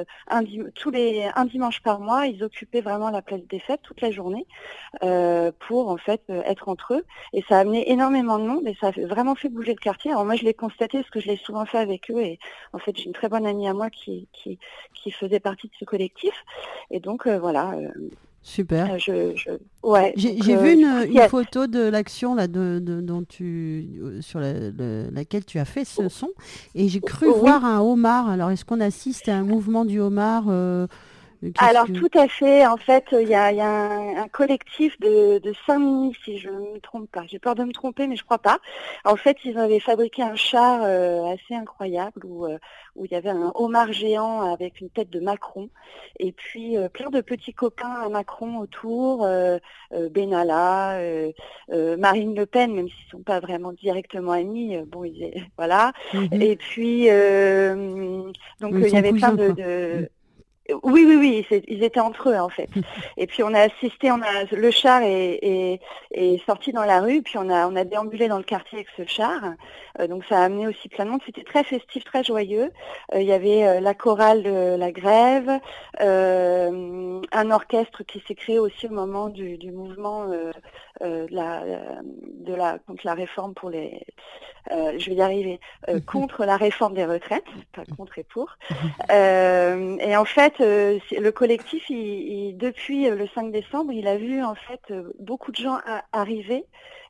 [0.75, 4.11] tous les un dimanche par mois, ils occupaient vraiment la place des fêtes toute la
[4.11, 4.47] journée
[5.03, 7.05] euh, pour en fait euh, être entre eux.
[7.33, 10.11] Et ça a amené énormément de monde et ça a vraiment fait bouger le quartier.
[10.11, 12.39] Alors moi, je l'ai constaté parce que je l'ai souvent fait avec eux et
[12.73, 14.59] en fait, j'ai une très bonne amie à moi qui qui,
[14.95, 16.35] qui faisait partie de ce collectif.
[16.91, 17.73] Et donc euh, voilà.
[18.43, 18.93] Super.
[18.93, 19.51] euh, je, je...
[19.83, 20.13] Ouais.
[20.17, 25.09] J'ai euh, vu une, photo de l'action là de, de- dont tu sur la- le-
[25.13, 26.29] laquelle tu as fait ce son
[26.77, 27.33] et j'ai cru Oh.
[27.35, 27.41] Oui.
[27.41, 28.29] voir un homard.
[28.29, 30.87] Alors est-ce qu'on assiste à un mouvement du homard euh,
[31.59, 32.67] Alors tout à fait.
[32.67, 36.51] En fait, il y a, y a un, un collectif de, de Saint-Denis, si je
[36.51, 37.23] ne me trompe pas.
[37.27, 38.59] J'ai peur de me tromper, mais je crois pas.
[39.05, 42.59] En fait, ils avaient fabriqué un char euh, assez incroyable où, euh,
[42.95, 45.71] où il y avait un homard géant avec une tête de Macron
[46.19, 49.59] et puis euh, plein de petits copains à Macron autour, euh,
[49.93, 54.77] euh, Benalla, euh, Marine Le Pen, même s'ils sont pas vraiment directement amis.
[54.87, 55.93] bon, ils, voilà.
[56.13, 56.29] Mhm.
[56.41, 58.31] Et puis euh,
[58.61, 60.09] donc il y avait plein de, de-
[60.83, 61.17] oui, oui,
[61.51, 62.69] oui, ils étaient entre eux en fait.
[63.17, 65.81] Et puis on a assisté, on a le char est, est-
[66.13, 68.89] est sorti dans la rue, puis on a on a déambulé dans le quartier avec
[68.97, 69.41] ce char.
[70.01, 71.21] Euh, donc ça a amené aussi plein de monde.
[71.25, 72.71] C'était très festif, très joyeux.
[73.15, 75.61] Euh, il y avait euh, la chorale de la grève,
[76.01, 80.53] euh, un orchestre qui s'est créé aussi au moment du, du mouvement euh,
[81.03, 81.63] euh, de la
[82.47, 84.01] de la contre la réforme pour les
[84.73, 87.45] euh, je vais y arriver euh, contre la réforme des retraites,
[87.75, 88.57] pas contre et pour.
[89.13, 94.43] Euh, et en fait, euh, le collectif, depuis euh, le 5 décembre, il a vu
[94.43, 95.79] en fait euh, beaucoup de gens
[96.13, 96.65] arriver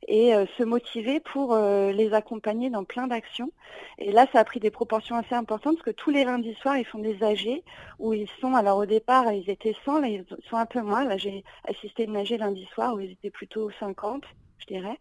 [0.09, 3.51] et se motiver pour les accompagner dans plein d'actions.
[3.99, 6.77] Et là, ça a pris des proportions assez importantes parce que tous les lundis soirs,
[6.77, 7.63] ils font des AG
[7.99, 11.05] où ils sont, alors au départ, ils étaient 100, là, ils sont un peu moins.
[11.05, 14.23] Là, j'ai assisté à une AG lundi soir où ils étaient plutôt 50
[14.59, 14.99] je dirais.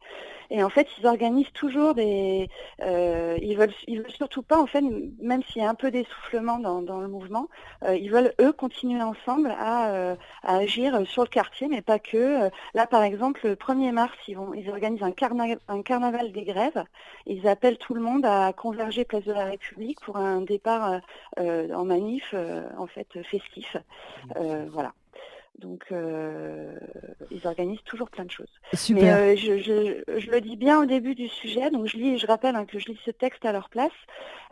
[0.52, 2.50] Et en fait, ils organisent toujours des.
[2.82, 4.82] euh, ils veulent, ils veulent surtout pas, en fait,
[5.22, 7.48] même s'il y a un peu d'essoufflement dans, dans le mouvement,
[7.84, 12.00] euh, ils veulent eux continuer ensemble à, euh, à agir sur le quartier, mais pas
[12.00, 12.18] que.
[12.46, 15.14] Euh, Là, par exemple, le 1er mars, ils vont, ils organisent un,
[15.68, 16.84] un carnaval des grèves.
[17.26, 21.00] Ils appellent tout le monde à converger place de la République pour un départ euh,
[21.40, 22.34] euh, en manif,
[22.78, 23.78] en fait, festif.
[24.36, 24.94] Voilà.
[25.60, 26.78] Donc, euh,
[27.32, 28.52] ils organisent toujours plein de choses.
[28.74, 29.04] Super.
[29.04, 32.18] Mais euh, je, je, je le dis bien au début du sujet, donc je lis,
[32.18, 33.92] je rappelle hein, que je lis ce texte à leur place,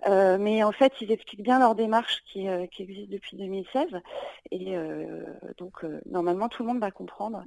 [0.07, 3.87] euh, mais en fait, ils expliquent bien leur démarche qui, qui existe depuis 2016,
[4.51, 4.75] et
[5.57, 7.43] donc normalement tout le monde va comprendre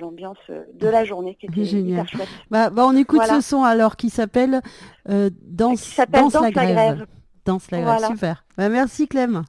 [0.00, 2.04] l'ambiance de la journée qui était Génial.
[2.04, 2.28] hyper chouette.
[2.50, 3.34] Bah, bah, on écoute Voilà.
[3.34, 4.60] ce son alors qui s'appelle
[5.04, 6.06] Danse, la
[6.52, 6.74] grève.
[6.74, 7.06] grève.
[7.44, 8.44] Danse la grève, super.
[8.56, 9.42] Bah, merci Clem.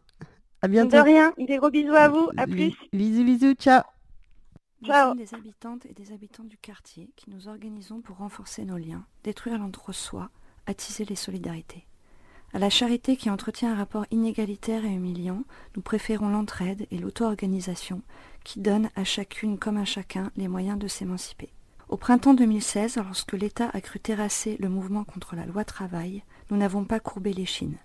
[0.62, 0.97] À bientôt.
[0.97, 2.74] De rien, des gros bisous à vous, à plus.
[2.91, 3.84] Bisous, bisous, ciao.
[4.82, 5.10] Nous Ciao.
[5.10, 9.05] sommes des habitantes et des habitants du quartier qui nous organisons pour renforcer nos liens,
[9.24, 10.30] détruire l'entre-soi,
[10.68, 11.86] attiser les solidarités.
[12.53, 15.43] À la charité qui entretient un rapport inégalitaire et humiliant,
[15.76, 18.01] nous préférons l'entraide et l'auto-organisation
[18.43, 21.51] qui donnent à chacune comme à chacun les moyens de s'émanciper.
[21.89, 26.57] Au printemps 2016, lorsque l'État a cru terrasser le mouvement contre la loi travail, nous
[26.57, 27.78] n'avons pas courbé les chines.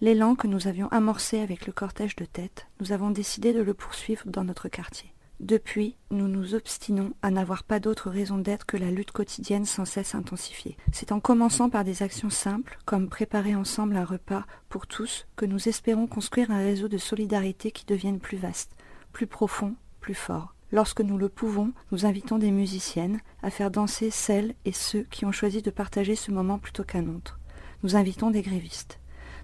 [0.00, 3.74] L'élan que nous avions amorcé avec le cortège de tête, nous avons décidé de le
[3.74, 5.12] poursuivre dans notre quartier.
[5.40, 9.84] Depuis, nous nous obstinons à n'avoir pas d'autre raison d'être que la lutte quotidienne sans
[9.84, 10.76] cesse intensifiée.
[10.92, 15.46] C'est en commençant par des actions simples, comme préparer ensemble un repas pour tous, que
[15.46, 18.72] nous espérons construire un réseau de solidarité qui devienne plus vaste,
[19.12, 20.54] plus profond, plus fort.
[20.72, 25.24] Lorsque nous le pouvons, nous invitons des musiciennes à faire danser celles et ceux qui
[25.24, 27.38] ont choisi de partager ce moment plutôt qu'un autre.
[27.84, 28.98] Nous invitons des grévistes.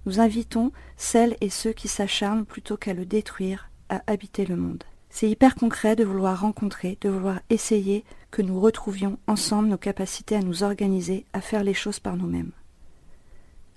[0.07, 4.84] Nous invitons celles et ceux qui s'acharnent plutôt qu'à le détruire, à habiter le monde.
[5.11, 10.34] C'est hyper concret de vouloir rencontrer, de vouloir essayer que nous retrouvions ensemble nos capacités
[10.34, 12.50] à nous organiser, à faire les choses par nous-mêmes.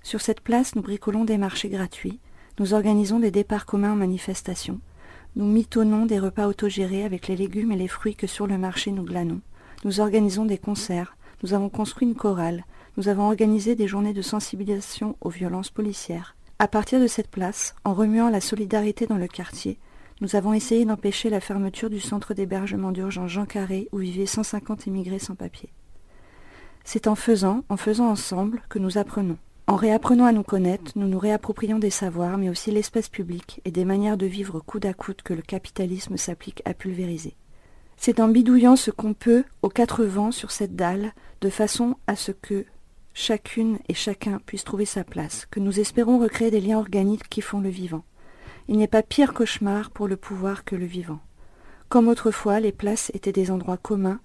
[0.02, 2.18] Sur cette place, nous bricolons des marchés gratuits,
[2.58, 4.80] nous organisons des départs communs en manifestation,
[5.36, 8.90] nous mitonnons des repas autogérés avec les légumes et les fruits que sur le marché
[8.90, 9.40] nous glanons,
[9.84, 12.64] nous organisons des concerts, nous avons construit une chorale,
[12.98, 16.34] nous avons organisé des journées de sensibilisation aux violences policières.
[16.58, 19.78] À partir de cette place, en remuant la solidarité dans le quartier,
[20.20, 24.88] nous avons essayé d'empêcher la fermeture du centre d'hébergement d'urgence Jean Carré où vivaient 150
[24.88, 25.68] immigrés sans papier.
[26.82, 29.38] C'est en faisant, en faisant ensemble, que nous apprenons.
[29.68, 33.70] En réapprenant à nous connaître, nous nous réapproprions des savoirs, mais aussi l'espace public et
[33.70, 37.36] des manières de vivre coude à coude que le capitalisme s'applique à pulvériser.
[37.96, 42.16] C'est en bidouillant ce qu'on peut aux quatre vents sur cette dalle, de façon à
[42.16, 42.64] ce que
[43.18, 47.40] chacune et chacun puisse trouver sa place, que nous espérons recréer des liens organiques qui
[47.40, 48.04] font le vivant.
[48.68, 51.18] Il n'est pas pire cauchemar pour le pouvoir que le vivant.
[51.88, 54.20] Comme autrefois, les places étaient des endroits communs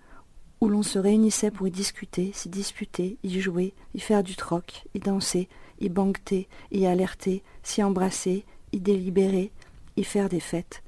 [0.61, 4.85] où l'on se réunissait pour y discuter, s'y disputer, y jouer, y faire du troc,
[4.93, 9.51] y danser, y banqueter, y alerter, s'y embrasser, y délibérer,
[9.97, 10.83] y faire des fêtes.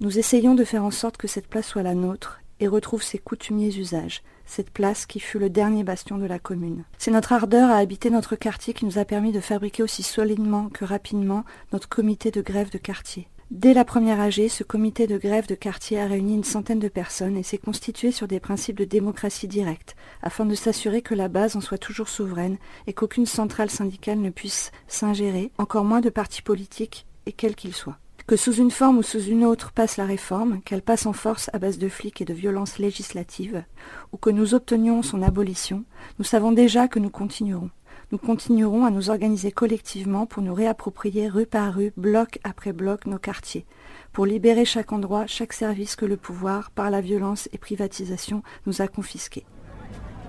[0.00, 3.18] Nous essayons de faire en sorte que cette place soit la nôtre et retrouve ses
[3.18, 6.84] coutumiers usages, cette place qui fut le dernier bastion de la commune.
[6.98, 10.68] C'est notre ardeur à habiter notre quartier qui nous a permis de fabriquer aussi solidement
[10.68, 13.28] que rapidement notre comité de grève de quartier.
[13.50, 16.88] Dès la première AG, ce comité de grève de quartier a réuni une centaine de
[16.88, 21.26] personnes et s'est constitué sur des principes de démocratie directe, afin de s'assurer que la
[21.26, 26.10] base en soit toujours souveraine et qu'aucune centrale syndicale ne puisse s'ingérer, encore moins de
[26.10, 27.98] partis politiques, et quels qu'ils soient
[28.30, 31.50] que sous une forme ou sous une autre passe la réforme, qu'elle passe en force
[31.52, 33.64] à base de flics et de violences législatives,
[34.12, 35.82] ou que nous obtenions son abolition,
[36.20, 37.70] nous savons déjà que nous continuerons.
[38.12, 43.04] Nous continuerons à nous organiser collectivement pour nous réapproprier rue par rue, bloc après bloc,
[43.06, 43.66] nos quartiers,
[44.12, 48.80] pour libérer chaque endroit, chaque service que le pouvoir, par la violence et privatisation, nous
[48.80, 49.44] a confisqué.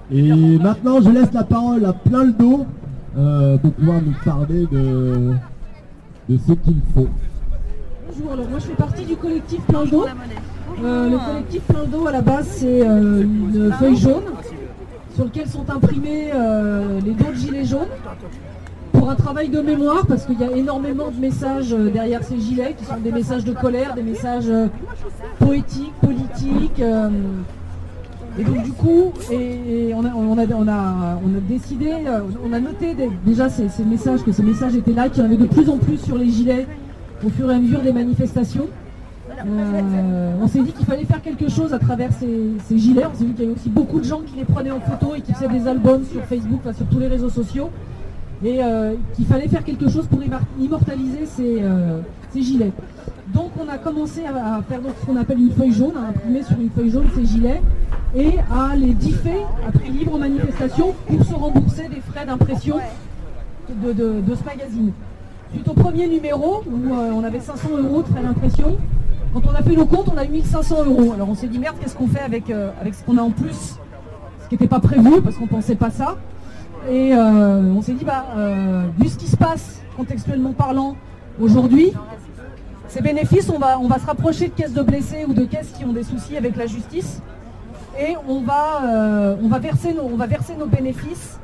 [0.10, 2.66] Et maintenant, je laisse la parole à plein le dos
[3.16, 5.36] euh, pour pouvoir nous parler de,
[6.30, 7.08] de ce qu'il faut.
[8.14, 10.06] Bonjour, alors moi je fais partie du collectif Plein d'eau.
[10.84, 14.24] Euh, le collectif Plein d'eau à la base c'est euh, une feuille jaune
[15.16, 17.88] sur lequel sont imprimés euh, les dons de gilets jaunes
[18.92, 22.76] pour un travail de mémoire parce qu'il y a énormément de messages derrière ces gilets
[22.78, 24.52] qui sont des messages de colère, des messages
[25.40, 26.80] poétiques, politiques.
[26.80, 30.46] et donc du coup, et, on, a,
[31.48, 31.94] décidé,
[32.46, 32.96] on a noté
[33.26, 35.70] déjà ces, ces messages, que ces messages étaient là, qu'il y en avait de plus
[35.70, 36.68] en plus sur les gilets
[37.26, 38.68] au fur et à mesure des manifestations.
[39.46, 43.06] Euh, on s'est dit qu'il fallait faire quelque chose à travers ces, gilets.
[43.06, 45.16] On s'est dit qu'il y avait aussi beaucoup de gens qui les prenaient en photo
[45.16, 47.70] et qui faisaient des albums sur Facebook, sur tous les réseaux sociaux.
[48.44, 50.20] Et euh, qu'il fallait faire quelque chose pour
[50.60, 52.00] immortaliser euh,
[52.34, 52.72] ces, gilets.
[53.34, 56.60] Donc on a commencé à, faire ce qu'on appelle une feuille jaune, à imprimer sur
[56.60, 57.62] une feuille jaune ces gilets
[58.16, 62.78] et à les differ à prix libre en manifestation pour se rembourser des frais d'impression
[63.70, 64.92] de ce magazine.
[65.52, 68.78] Suite au premier numéro, où euh, on avait 500 euros de frais d'impression,
[69.34, 71.12] quand on a fait nos comptes, on a eu 1500 euros.
[71.14, 73.32] Alors on s'est dit merde, qu'est-ce qu'on fait avec, euh, avec ce qu'on a en
[73.32, 73.76] plus?
[74.44, 76.16] Ce qui n'était pas prévu parce qu'on ne pensait pas ça.
[76.90, 78.26] Et euh, on s'est dit, bah,
[78.98, 80.96] vu ce qui se passe contextuellement parlant
[81.40, 81.92] aujourd'hui,
[82.88, 85.72] ces bénéfices, on va, on va se rapprocher de caisses de blessés ou de caisses
[85.78, 87.22] qui ont des soucis avec la justice.
[88.00, 91.40] Et on va, on va, verser, nos, on va verser nos bénéfices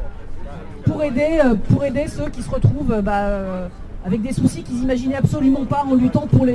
[0.86, 3.70] pour aider, pour aider ceux qui se retrouvent bah,
[4.06, 6.46] avec des soucis qu'ils n'imaginaient absolument pas en luttant pour,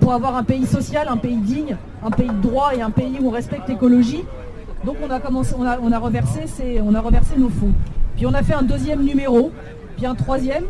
[0.00, 3.18] pour, avoir un pays social, un pays digne, un pays de droit et un pays
[3.20, 4.24] où on respecte l'écologie.
[4.84, 6.44] Donc on a, commencé, on a, on a reversé
[6.84, 7.72] on a reversé nos fonds.
[8.16, 9.52] Puis on a fait un deuxième numéro,
[9.96, 10.64] puis un troisième.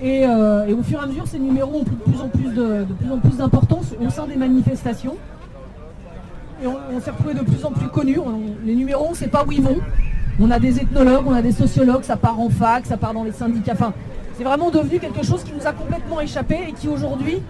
[0.00, 2.86] Et, euh, au fur et à mesure, ces numéros ont de plus en plus de,
[3.00, 5.16] plus en plus d'importance au sein des manifestations.
[6.62, 8.18] Et on, s'est retrouvés de plus en plus connus.
[8.64, 9.78] les numéros, on ne sait pas où ils vont.
[10.40, 13.24] On a des ethnologues, on a des sociologues, ça part en fac, ça part dans
[13.24, 13.74] les syndicats.
[14.38, 17.42] C'est vraiment devenu quelque chose qui nous a complètement échappé et qui aujourd'hui,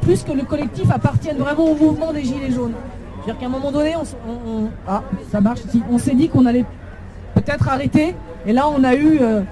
[0.00, 2.74] plus que le collectif, appartiennent vraiment au mouvement des Gilets jaunes.
[3.14, 6.64] C'est-à-dire qu'à un moment donné, on, ah, ça marche, on s'est dit qu'on allait
[7.36, 8.16] peut-être arrêter.
[8.44, 9.42] Et là, on a eu, euh,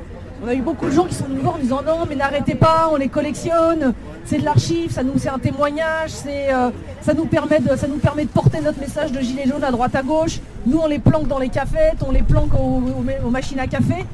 [0.42, 2.56] on a eu beaucoup de gens qui sont venus voir en disant non, mais n'arrêtez
[2.56, 3.94] pas, on les collectionne.
[4.24, 6.70] c'est de l'archive, ça nous c'est un témoignage, euh,
[7.02, 9.70] ça nous permet de ça nous permet de porter notre message de gilet jaune à
[9.70, 10.40] droite à gauche.
[10.66, 14.04] Nous on les planque dans les cafés, on les planque aux, machines à café.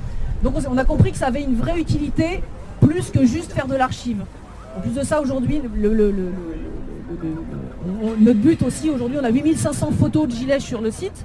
[0.43, 2.43] Donc on a compris que ça avait une vraie utilité
[2.87, 4.25] plus que juste faire de l'archive.
[4.77, 5.61] En plus de ça, aujourd'hui,
[8.21, 11.25] notre but aussi, aujourd'hui, on a 8500 photos de gilets sur le site.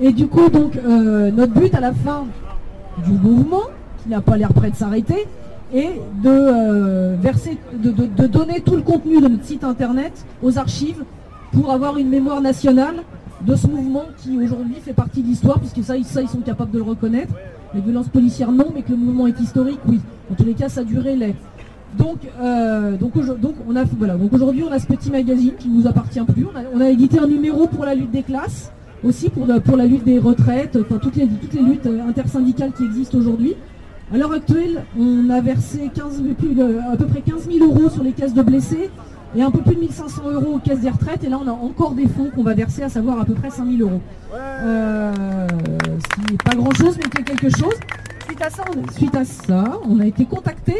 [0.00, 2.26] Et du coup, donc, euh, notre but à la fin
[3.04, 3.62] du mouvement,
[4.02, 5.26] qui n'a pas l'air prêt de s'arrêter,
[5.74, 7.90] est de, euh, verser, de,
[8.26, 10.12] donner tout le contenu de notre site internet
[10.42, 11.02] aux archives
[11.52, 12.96] pour avoir une mémoire nationale
[13.42, 16.78] de ce mouvement qui aujourd'hui fait partie de l'histoire, puisque ça, ils sont capables de
[16.78, 17.34] le reconnaître.
[17.74, 20.00] Les violences policières, non, mais que le mouvement est historique, oui.
[20.30, 21.34] En tous les cas, ça duré les,
[21.96, 23.14] donc, euh, donc,
[23.66, 26.46] on a, voilà, donc aujourd'hui, on a ce petit magazine qui ne nous appartient plus.
[26.74, 28.72] On a, édité un numéro pour la lutte des classes,
[29.04, 32.84] aussi pour, pour la lutte des retraites, enfin toutes les, toutes les luttes intersyndicales qui
[32.84, 33.54] existent aujourd'hui.
[34.12, 38.04] À l'heure actuelle, on a versé 15, plus à peu près 15 000 euros sur
[38.04, 38.90] les caisses de blessés
[39.34, 41.24] et un peu plus de 1500 euros aux caisses des retraites.
[41.24, 43.50] Et là, on a encore des fonds qu'on va verser, à savoir à peu près
[43.50, 44.00] 5 000 euros.
[44.34, 45.12] Euh,
[45.48, 47.74] ce n'est pas grand-chose, mais quelque chose.
[48.26, 48.64] Suite à ça,
[48.96, 50.74] suite à ça, on a été contacté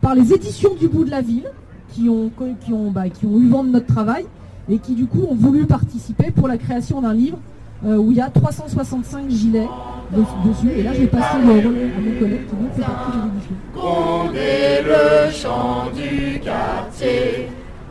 [0.00, 1.50] par les éditions du bout de la ville,
[1.92, 2.30] qui ont,
[2.64, 4.24] qui ont, bah, qui ont eu vent de notre travail
[4.68, 7.38] et qui du coup ont voulu participer pour la création d'un livre
[7.84, 9.68] euh, où il y a 365 gilets
[10.12, 10.70] dessus.
[10.76, 13.24] Et là, je vais passer le relais à mon collègue qui donc fait partie de
[13.24, 13.54] l'édition.
[13.74, 17.48] Gronder le chant du quartier,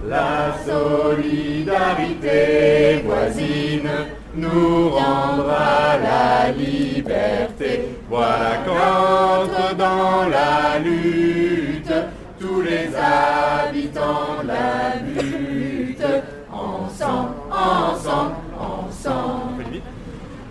[0.08, 3.90] la solidarité voisine
[4.36, 7.86] nous rendra la liberté.
[8.10, 11.94] Voilà qu'entre dans la lutte
[12.40, 16.06] tous les habitants de la lutte.
[16.52, 19.66] Ensemble, ensemble, ensemble.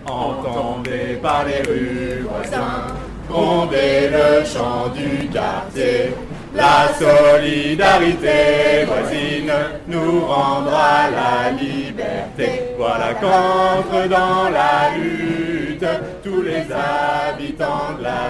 [0.07, 2.87] Entendez par les rues voisins,
[3.29, 6.15] gronder le chant du quartier.
[6.55, 9.53] La solidarité voisine
[9.87, 12.75] nous rendra la liberté.
[12.77, 15.87] Voilà qu'entre dans la lutte
[16.25, 18.21] tous les habitants de la.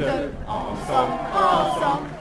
[0.00, 2.19] Ensemble, ensemble, ensemble.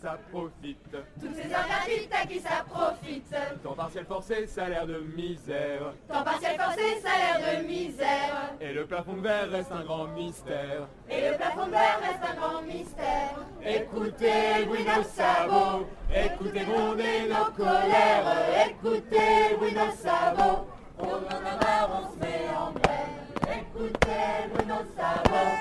[0.00, 0.96] Ça profite.
[1.20, 3.34] Toutes ces heures gratuites à qui ça profite.
[3.62, 5.92] Temps partiel forcé, salaire de misère.
[6.08, 8.52] Temps partiel forcé, salaire de misère.
[8.60, 10.88] Et le plafond de verre reste un grand mystère.
[11.10, 13.34] Et le plafond de verre reste un grand mystère.
[13.64, 18.68] Écoutez oui nos sabots, écoutez gronder nos colères.
[18.68, 20.66] Écoutez oui nos sabots,
[20.98, 23.60] on en a marre, on se met en grève.
[23.60, 25.54] Écoutez oui nos sabots,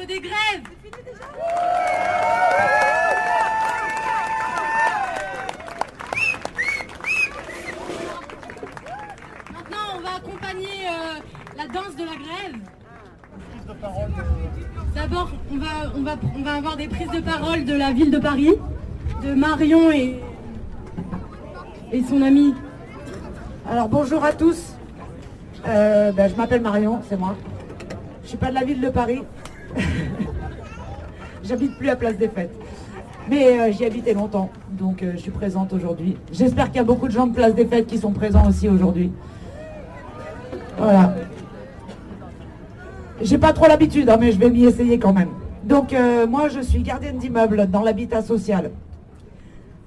[0.00, 0.62] des grèves.
[9.52, 11.20] Maintenant, on va accompagner euh,
[11.56, 12.56] la danse de la grève.
[14.94, 15.66] D'abord, on va,
[15.96, 18.54] on, va, on va avoir des prises de parole de la ville de Paris,
[19.22, 20.20] de Marion et,
[21.92, 22.54] et son ami.
[23.70, 24.74] Alors bonjour à tous.
[25.66, 27.36] Euh, ben, je m'appelle Marion, c'est moi.
[28.24, 29.22] Je suis pas de la ville de Paris.
[31.44, 32.54] J'habite plus à Place des Fêtes.
[33.28, 36.16] Mais euh, j'y habitais longtemps, donc euh, je suis présente aujourd'hui.
[36.32, 38.68] J'espère qu'il y a beaucoup de gens de Place des Fêtes qui sont présents aussi
[38.68, 39.12] aujourd'hui.
[40.76, 41.14] Voilà.
[43.20, 45.28] J'ai pas trop l'habitude, hein, mais je vais m'y essayer quand même.
[45.64, 48.72] Donc euh, moi je suis gardienne d'immeuble dans l'habitat social.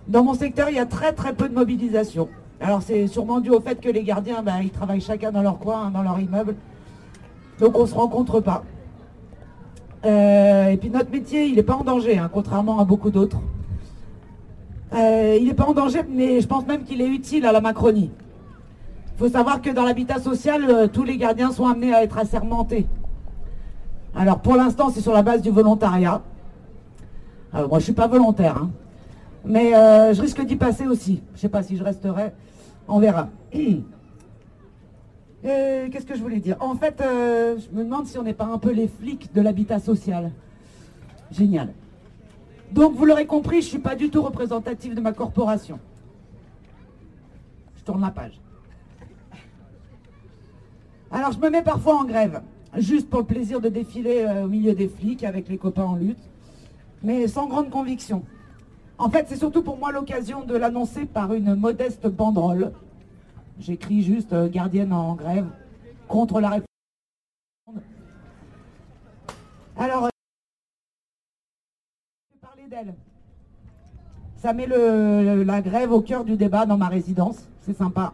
[0.07, 2.29] Dans mon secteur, il y a très très peu de mobilisation.
[2.61, 5.59] Alors c'est sûrement dû au fait que les gardiens, ben, ils travaillent chacun dans leur
[5.59, 6.55] coin, hein, dans leur immeuble.
[7.59, 8.63] Donc on ne se rencontre pas.
[10.05, 13.39] Euh, et puis notre métier, il n'est pas en danger, hein, contrairement à beaucoup d'autres.
[14.93, 17.59] Euh, il n'est pas en danger, mais je pense même qu'il est utile à la
[17.59, 18.11] Macronie.
[19.15, 22.17] Il faut savoir que dans l'habitat social, euh, tous les gardiens sont amenés à être
[22.17, 22.85] assermentés.
[24.15, 26.21] Alors pour l'instant, c'est sur la base du volontariat.
[27.53, 28.69] Moi, je ne suis pas volontaire, hein.
[29.45, 29.71] mais
[30.13, 31.21] je risque d'y passer aussi.
[31.31, 32.33] Je ne sais pas si je resterai,
[32.89, 33.29] on verra.
[35.45, 36.57] Qu'est-ce que je voulais dire?
[36.59, 39.41] En fait, euh, je me demande si on n'est pas un peu les flics de
[39.41, 40.31] l'habitat social.
[41.31, 41.71] Génial.
[42.71, 45.79] Donc vous l'aurez compris, je ne suis pas du tout représentatif de ma corporation.
[47.77, 48.41] Je tourne la page.
[51.11, 52.41] Alors je me mets parfois en grève,
[52.75, 55.95] juste pour le plaisir de défiler euh, au milieu des flics avec les copains en
[55.95, 56.17] lutte,
[57.03, 58.23] mais sans grande conviction.
[58.97, 62.71] En fait, c'est surtout pour moi l'occasion de l'annoncer par une modeste banderole.
[63.59, 65.47] J'écris juste euh, gardienne en grève
[66.07, 66.65] contre la réforme.
[69.77, 70.09] Alors, euh,
[72.29, 72.93] je vais parler d'elle.
[74.37, 77.47] Ça met le- la grève au cœur du débat dans ma résidence.
[77.61, 78.13] C'est sympa.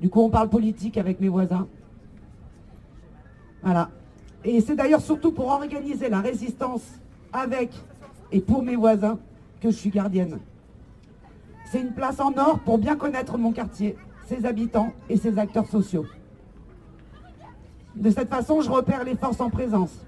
[0.00, 1.66] Du coup, on parle politique avec mes voisins.
[3.62, 3.90] Voilà.
[4.44, 6.84] Et c'est d'ailleurs surtout pour organiser la résistance
[7.32, 7.70] avec
[8.30, 9.18] et pour mes voisins
[9.60, 10.38] que je suis gardienne.
[11.72, 13.96] C'est une place en or pour bien connaître mon quartier,
[14.28, 16.06] ses habitants et ses acteurs sociaux.
[17.96, 20.04] De cette façon, je repère les forces en présence.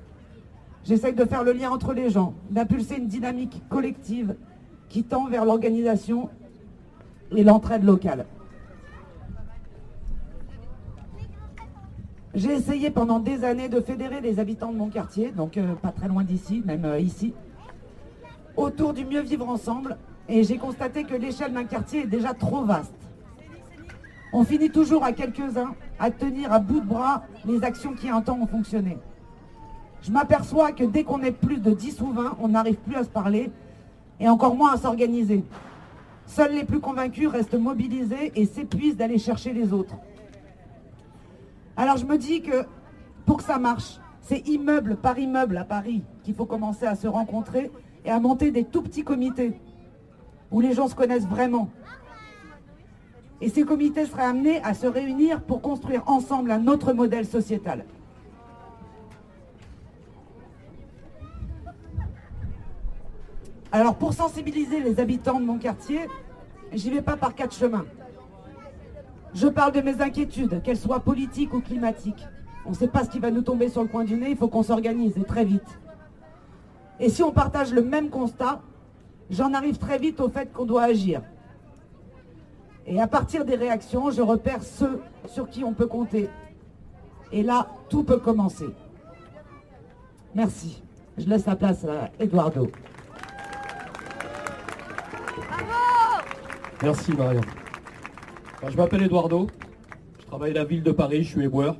[0.84, 4.36] J'essaye de faire le lien entre les gens, d'impulser une dynamique collective
[4.88, 6.28] qui tend vers l'organisation
[7.34, 8.26] et l'entraide locale.
[12.34, 15.90] J'ai essayé pendant des années de fédérer les habitants de mon quartier, donc euh, pas
[15.90, 17.34] très loin d'ici, même euh, ici,
[18.56, 19.96] autour du mieux vivre ensemble,
[20.28, 22.94] et j'ai constaté que l'échelle d'un quartier est déjà trop vaste.
[24.32, 28.20] On finit toujours à quelques-uns à tenir à bout de bras les actions qui un
[28.22, 28.96] temps ont fonctionné.
[30.02, 33.04] Je m'aperçois que dès qu'on est plus de 10 ou 20, on n'arrive plus à
[33.04, 33.50] se parler
[34.20, 35.44] et encore moins à s'organiser.
[36.26, 39.96] Seuls les plus convaincus restent mobilisés et s'épuisent d'aller chercher les autres.
[41.76, 42.64] Alors je me dis que
[43.26, 47.08] pour que ça marche, c'est immeuble par immeuble à Paris qu'il faut commencer à se
[47.08, 47.70] rencontrer
[48.04, 49.60] et à monter des tout petits comités
[50.50, 51.68] où les gens se connaissent vraiment.
[53.40, 57.84] Et ces comités seraient amenés à se réunir pour construire ensemble un autre modèle sociétal.
[63.72, 66.00] Alors pour sensibiliser les habitants de mon quartier,
[66.72, 67.86] j'y vais pas par quatre chemins.
[69.32, 72.26] Je parle de mes inquiétudes, qu'elles soient politiques ou climatiques.
[72.66, 74.36] On ne sait pas ce qui va nous tomber sur le coin du nez, il
[74.36, 75.78] faut qu'on s'organise et très vite.
[76.98, 78.60] Et si on partage le même constat,
[79.30, 81.22] j'en arrive très vite au fait qu'on doit agir.
[82.86, 86.28] Et à partir des réactions, je repère ceux sur qui on peut compter.
[87.32, 88.68] Et là, tout peut commencer.
[90.34, 90.82] Merci.
[91.18, 92.70] Je laisse la place à Eduardo.
[96.82, 97.42] Merci Marion.
[98.66, 99.48] Je m'appelle Eduardo,
[100.18, 101.76] je travaille à la ville de Paris, je suis éboueur.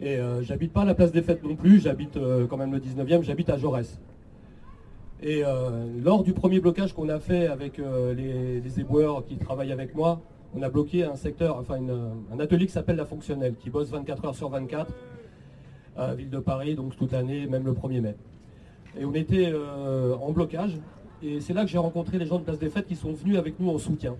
[0.00, 2.72] Et euh, j'habite pas à la place des fêtes non plus, j'habite euh, quand même
[2.72, 4.00] le 19e, j'habite à Jaurès.
[5.22, 9.72] Et euh, lors du premier blocage qu'on a fait avec euh, les, éboueurs qui travaillent
[9.72, 10.20] avec moi,
[10.54, 11.78] on a bloqué un secteur, enfin
[12.32, 14.92] un atelier qui s'appelle la fonctionnelle, qui bosse 24 heures sur 24
[15.96, 18.16] à ville de Paris, donc toute l'année, même le 1er mai.
[18.98, 20.78] Et on était euh, en blocage,
[21.22, 23.38] et c'est là que j'ai rencontré les gens de Place des Fêtes qui sont venus
[23.38, 24.16] avec nous en soutien.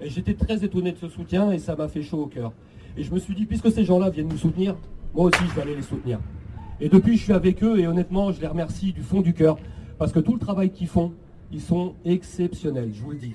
[0.00, 2.52] Et j'étais très étonné de ce soutien et ça m'a fait chaud au cœur.
[2.96, 4.76] Et je me suis dit, puisque ces gens-là viennent nous soutenir,
[5.14, 6.18] moi aussi je vais aller les soutenir.
[6.80, 9.56] Et depuis, je suis avec eux et honnêtement, je les remercie du fond du cœur
[9.98, 11.12] parce que tout le travail qu'ils font,
[11.52, 13.34] ils sont exceptionnels, je vous le dis.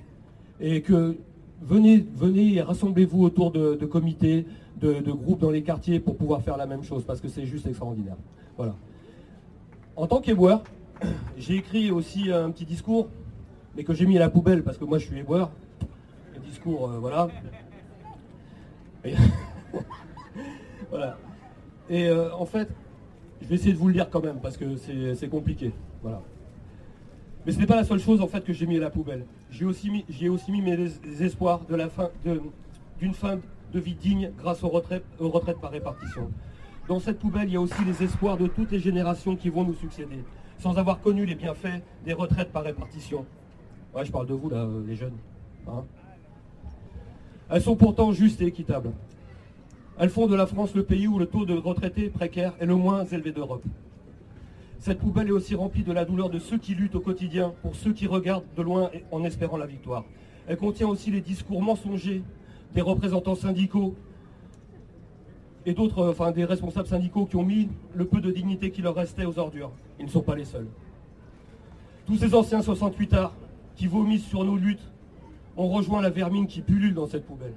[0.59, 1.17] Et que
[1.61, 4.45] venez, venez et rassemblez-vous autour de, comités,
[4.79, 7.67] de, groupes dans les quartiers pour pouvoir faire la même chose parce que c'est juste
[7.67, 8.17] extraordinaire.
[8.57, 8.75] Voilà.
[9.95, 10.63] En tant qu'éboueur,
[11.37, 13.07] j'ai écrit aussi un petit discours,
[13.75, 15.51] mais que j'ai mis à la poubelle parce que moi je suis éboueur.
[16.33, 17.29] Le discours, euh, voilà.
[19.05, 19.13] Et,
[20.89, 21.17] voilà.
[21.89, 22.67] Et euh, en fait,
[23.41, 25.71] je vais essayer de vous le lire quand même parce que c'est compliqué.
[26.01, 26.21] Voilà.
[27.47, 29.25] Mais ce n'est pas la seule chose en fait que j'ai mis à la poubelle.
[29.49, 31.61] J'ai aussi mis, aussi mis mes es- espoirs
[32.99, 33.39] d'une fin
[33.73, 35.05] de vie digne grâce aux retraites,
[35.61, 36.29] par répartition.
[36.89, 39.63] Dans cette poubelle, il y a aussi les espoirs de toutes les générations qui vont
[39.63, 40.19] nous succéder,
[40.59, 43.25] sans avoir connu les bienfaits des retraites par répartition.
[44.03, 45.15] Je parle de vous là, euh, les jeunes.
[45.69, 45.83] hein.
[47.49, 48.91] Elles sont pourtant justes et équitables.
[49.97, 52.75] Elles font de la France le pays où le taux de retraités précaires est le
[52.75, 53.63] moins élevé d'Europe.
[54.79, 57.75] Cette poubelle est aussi remplie de la douleur de ceux qui luttent au quotidien, pour
[57.75, 60.05] ceux qui regardent de loin en espérant la victoire.
[60.47, 62.21] Elle contient aussi les discours mensongers
[62.73, 63.95] des représentants syndicaux
[65.65, 68.81] et d'autres, euh, enfin des responsables syndicaux qui ont mis le peu de dignité qui
[68.81, 69.71] leur restait aux ordures.
[69.99, 70.67] Ils ne sont pas les seuls.
[72.05, 73.35] Tous ces anciens 68 arts
[73.75, 74.91] qui vomissent sur nos luttes
[75.57, 77.53] ont rejoint la vermine qui pullule dans cette poubelle.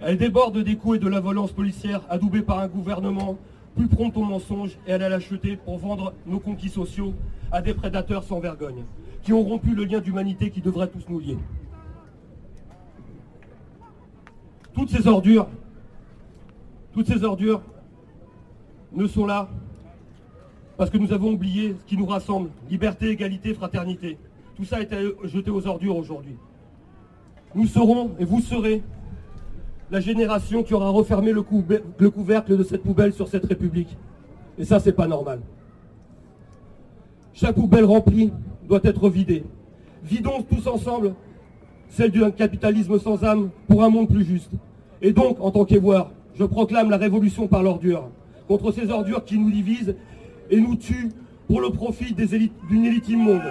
[0.00, 3.38] Elle déborde des coups et de la violence policière adoubée par un gouvernement
[3.74, 7.14] plus prompt au mensonge et à la lâcheté pour vendre nos conquis sociaux
[7.50, 8.84] à des prédateurs sans vergogne,
[9.22, 11.38] qui ont rompu le lien d'humanité qui devrait tous nous lier.
[14.74, 15.48] Toutes ces ordures,
[16.92, 17.62] toutes ces ordures
[18.92, 19.48] ne sont là
[20.76, 24.18] parce que nous avons oublié ce qui nous rassemble, liberté, égalité, fraternité.
[24.56, 26.36] Tout ça a été jeté aux ordures aujourd'hui.
[27.54, 28.82] Nous serons, et vous serez,
[29.92, 33.94] la génération qui aura refermé le, couvercle de cette poubelle sur cette République.
[34.58, 35.40] Et ça, c'est pas normal.
[37.34, 38.32] Chaque poubelle remplie
[38.66, 39.44] doit être vidée.
[40.02, 41.14] Vidons tous ensemble
[41.90, 44.52] celle d'un capitalisme sans âme pour un monde plus juste.
[45.02, 48.08] Et donc, en tant qu'évoir, je proclame la révolution par l'ordure,
[48.48, 49.94] contre ces ordures qui nous divisent
[50.50, 51.12] et nous tuent
[51.48, 53.42] pour le profit d'une élite immonde.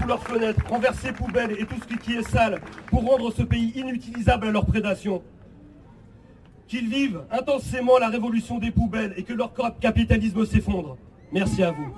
[0.00, 3.72] Sous leurs fenêtres, renverser poubelles et tout ce qui- est sale pour rendre ce pays
[3.76, 5.22] inutilisable à leur prédation.
[6.66, 10.96] Qu'ils vivent intensément la révolution des poubelles et que leur cap- capitalisme s'effondre.
[11.32, 11.94] Merci à vous.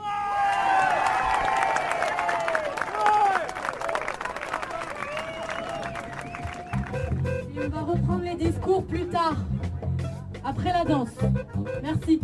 [7.64, 9.36] On va reprendre les discours plus tard,
[10.44, 11.10] après la danse.
[11.82, 12.20] Merci.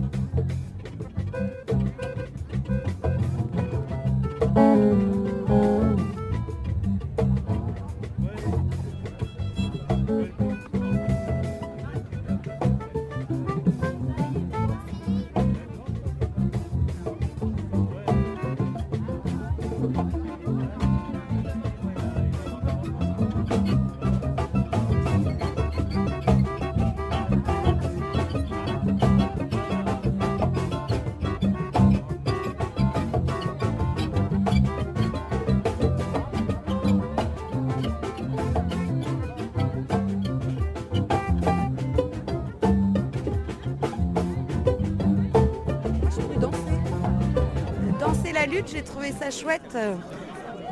[48.71, 49.75] J'ai trouvé ça chouette.
[49.75, 49.95] Euh,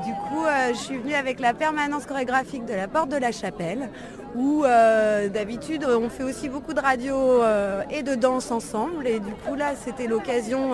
[0.05, 3.33] Du coup, euh, je suis venue avec la permanence chorégraphique de la Porte de la
[3.33, 3.89] Chapelle,
[4.35, 7.43] où euh, d'habitude on fait aussi beaucoup de radio
[7.91, 9.07] et de danse ensemble.
[9.09, 10.73] Et du coup, là, c'était l'occasion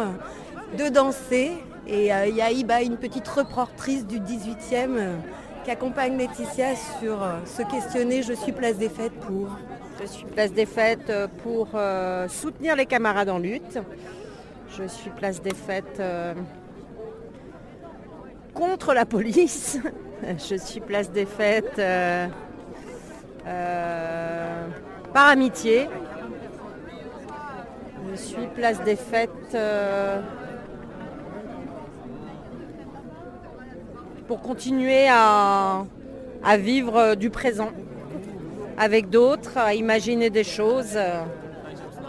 [0.77, 1.53] de danser.
[1.87, 5.17] Et il y a Iba, une petite reportrice du 18e, euh,
[5.65, 9.49] qui accompagne Laetitia sur se questionner Je suis place des fêtes pour.
[10.01, 11.13] Je suis place des fêtes
[11.43, 11.69] pour
[12.29, 13.79] soutenir les camarades en lutte.
[14.77, 16.03] Je suis place des fêtes
[18.55, 19.79] contre la police.
[20.39, 22.29] Je suis place des fêtes euh,
[23.47, 24.67] euh,
[25.13, 25.89] par amitié.
[28.11, 30.21] Je suis place des fêtes euh,
[34.29, 35.85] pour continuer à,
[36.45, 37.71] à vivre du présent
[38.79, 40.93] avec d'autres, à imaginer des choses.
[40.97, 41.23] euh,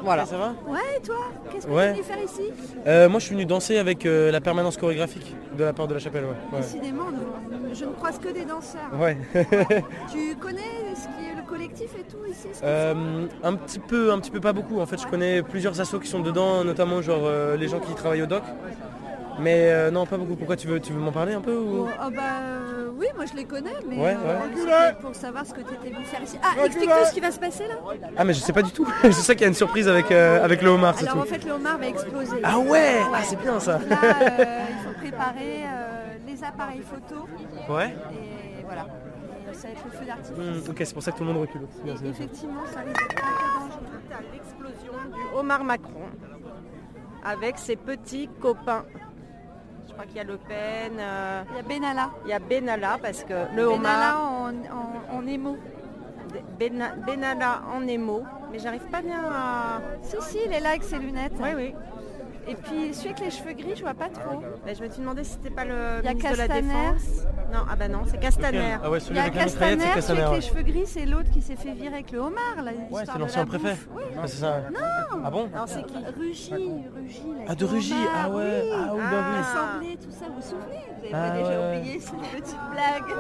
[0.04, 0.26] voilà.
[0.26, 0.54] Ça va?
[0.68, 1.16] Ouais, et toi?
[1.54, 1.94] Qu'est-ce que Ouais.
[2.02, 2.52] faire ici
[2.88, 5.94] Euh, Moi je suis venu danser avec euh, la permanence chorégraphique de la part de
[5.94, 6.26] la chapelle.
[6.26, 6.60] Ouais.
[6.60, 7.06] Décidément,
[7.74, 8.92] je ne croise que des danseurs.
[9.00, 9.18] Ouais.
[10.12, 10.62] Tu connais
[10.96, 14.40] ce qui est le collectif et tout ici Euh, un petit peu, un petit peu
[14.40, 14.80] pas beaucoup.
[14.80, 18.24] En fait, je connais plusieurs assos qui sont dedans, notamment genre les gens qui travaillent
[18.24, 18.44] au doc.
[19.40, 20.36] Mais euh, non, pas beaucoup.
[20.36, 21.86] Pourquoi tu veux, tu veux m'en parler un peu ou...
[21.86, 24.96] Bon, ah bah euh, oui, moi je les connais, mais Ouais, euh, ouais.
[25.02, 26.38] pour savoir ce que tu étais venu faire ici.
[26.44, 27.76] Ah, explique-nous ce qui va se passer là.
[28.18, 28.88] Ah mais je sais pas du tout.
[29.04, 31.22] je sais qu'il y a une surprise avec, euh, avec le homard, c'est Alors tout.
[31.22, 32.38] en fait, le homard va exploser.
[32.44, 33.80] Ah ouais Ah, c'est bien, ça.
[33.90, 37.26] Là, euh, il faut préparer euh, les appareils photo.
[37.74, 37.96] Ouais.
[38.12, 38.86] Et voilà.
[39.52, 40.38] Et ça va être le feu d'artifice.
[40.68, 41.62] Hmm, ok, c'est pour ça que tout le monde recule.
[41.84, 41.96] Bien.
[41.96, 43.88] Effectivement, ça risque d'être un peu dangereux.
[44.12, 46.06] à l'explosion du homard Macron
[47.26, 48.84] avec ses petits copains.
[49.96, 50.98] Je crois qu'il y a Le Pen.
[51.00, 52.10] euh, Il y a Benalla.
[52.26, 54.32] Il y a Benalla parce que le Benalla homard.
[54.32, 55.58] en, en, en émo.
[56.60, 58.24] Bena- Benalla en émo.
[58.52, 59.82] Mais j'arrive pas bien à.
[60.02, 61.34] Si, si, il est là avec ses lunettes.
[61.40, 61.76] Oui, oui.
[62.46, 64.42] Et puis celui avec les cheveux gris, je vois pas trop.
[64.66, 66.48] Ben, je me suis demandé si c'était pas le Il y a ministre de la
[66.48, 66.74] Castaner.
[66.94, 67.26] Défense.
[67.54, 68.78] Non, ah bah non, c'est Castaner.
[68.84, 70.22] Ah ouais, Il celui y a avec la mitraillette, Castaner, c'est celui Castaner.
[70.22, 70.36] avec ouais.
[70.36, 72.62] les cheveux gris, c'est l'autre qui s'est fait virer avec le homard.
[72.64, 73.78] Là, Ouais, c'est l'ancien préfet.
[74.18, 74.58] Ah, c'est ça.
[74.74, 74.80] Non
[75.24, 76.52] Ah bon Alors c'est qui Rugy,
[76.96, 77.24] Rugy.
[77.38, 78.72] là, Ah, de avec Rugy, homard, ah ouais, oui.
[78.74, 79.36] ah oui, bah oui.
[79.38, 80.84] L'Assemblée, tout ça, vous vous souvenez?
[81.02, 81.78] Vous n'avez Ah pas déjà ouais.
[81.78, 83.16] oublié cette petite blague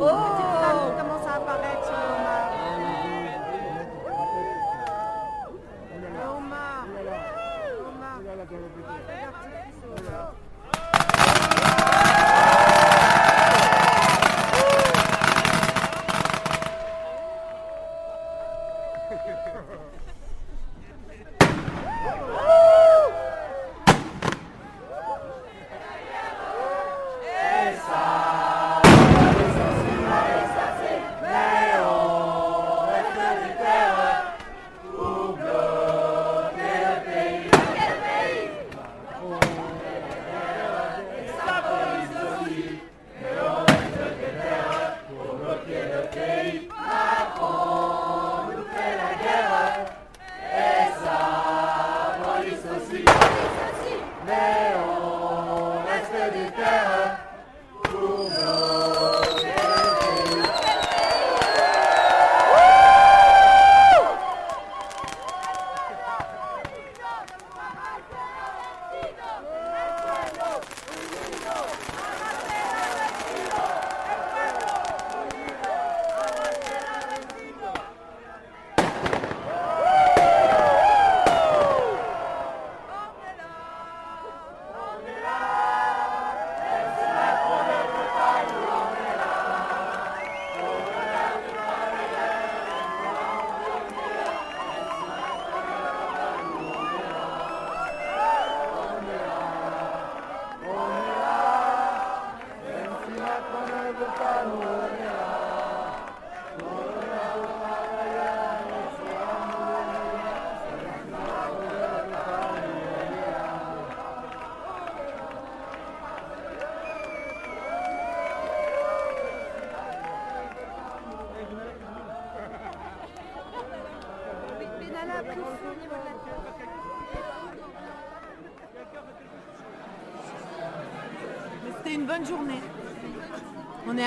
[0.00, 2.50] Oh, qui commence à apparaître sur le homard.
[5.94, 6.55] Le homard.
[19.66, 20.05] Ha, ha, ha.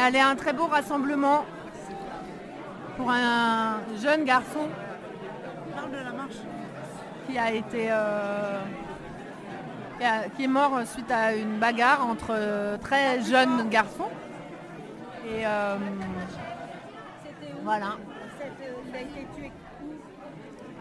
[0.09, 1.45] Allé à un très beau rassemblement
[2.97, 4.67] pour un jeune garçon
[7.27, 8.57] qui a été euh,
[10.35, 14.09] qui est mort suite à une bagarre entre euh, très jeunes garçons.
[15.27, 15.77] Et euh,
[17.63, 17.97] voilà.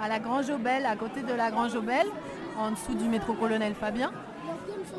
[0.02, 2.06] À la Grange Aubel, à côté de la Grange Aubel,
[2.58, 4.10] en dessous du métro Colonel Fabien.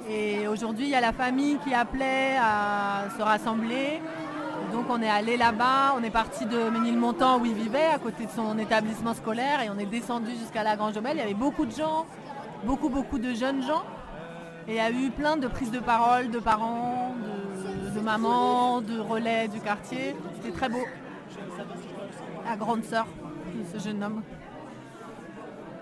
[0.09, 4.01] Et aujourd'hui, il y a la famille qui appelait à se rassembler.
[4.71, 8.25] Donc on est allé là-bas, on est parti de Ménilmontant où il vivait, à côté
[8.25, 11.13] de son établissement scolaire, et on est descendu jusqu'à la Grange Aubel.
[11.15, 12.05] Il y avait beaucoup de gens,
[12.65, 13.83] beaucoup, beaucoup de jeunes gens.
[14.67, 18.81] Et il y a eu plein de prises de parole de parents, de, de mamans,
[18.81, 20.15] de relais du quartier.
[20.35, 20.85] C'était très beau.
[22.45, 23.07] La grande sœur
[23.55, 24.21] de ce jeune homme.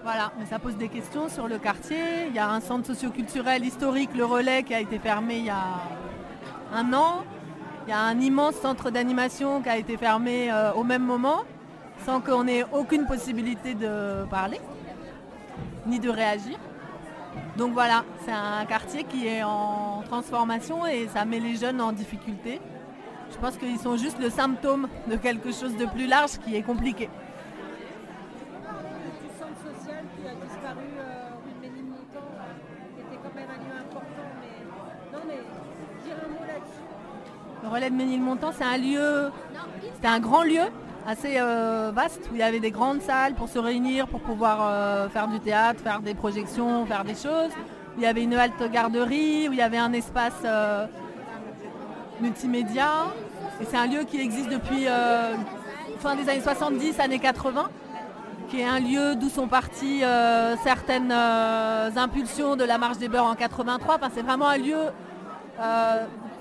[0.10, 1.98] Voilà, mais ça pose des questions sur le quartier.
[2.30, 5.50] Il y a un centre socioculturel historique, le Relais, qui a été fermé il y
[5.50, 5.82] a
[6.74, 7.26] un an.
[7.86, 11.42] Il y a un immense centre d'animation qui a été fermé euh, au même moment,
[12.06, 14.62] sans qu'on ait aucune possibilité de parler,
[15.86, 16.58] ni de réagir.
[17.58, 21.92] Donc voilà, c'est un quartier qui est en transformation et ça met les jeunes en
[21.92, 22.62] difficulté.
[23.30, 26.64] Je pense qu'ils sont juste le symptôme de quelque chose de plus large qui est
[26.64, 27.10] compliqué.
[29.22, 32.30] du centre social qui a disparu euh, rue de Ménilmontant,
[32.96, 34.28] qui était quand même un lieu important.
[34.42, 34.58] Mais
[35.14, 35.42] non, mais
[36.04, 36.88] dire un mot là-dessus.
[37.68, 39.30] Le relais de Ménilmontant, c'est un lieu,
[39.96, 40.62] c'était un grand lieu
[41.06, 44.60] assez euh, vaste où il y avait des grandes salles pour se réunir, pour pouvoir
[44.62, 47.52] euh, faire du théâtre, faire des projections, faire des choses.
[47.98, 50.86] Il y avait une halte garderie, où il y avait un espace euh,
[52.22, 53.08] multimédia.
[53.60, 54.86] Et c'est un lieu qui existe depuis
[56.00, 57.68] fin des années 70, années 80,
[58.48, 60.04] qui est un lieu d'où sont parties
[60.64, 63.96] certaines impulsions de la marche des beurs en 83.
[63.96, 64.78] Enfin, c'est vraiment un lieu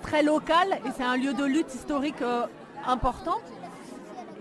[0.06, 2.46] très local et c'est un lieu de lutte historique euh,
[2.86, 3.38] important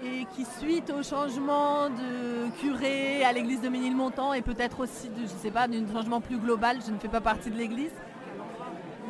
[0.03, 5.25] et qui suite au changement de curé à l'église de Ménilmontant et peut-être aussi, de,
[5.25, 7.93] sais pas, d'un changement plus global, je ne fais pas partie de l'église,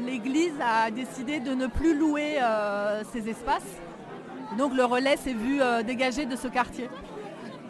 [0.06, 3.82] l'église a décidé de ne plus louer euh, ces espaces.
[4.58, 6.90] Donc le relais s'est vu euh, dégagé de ce quartier.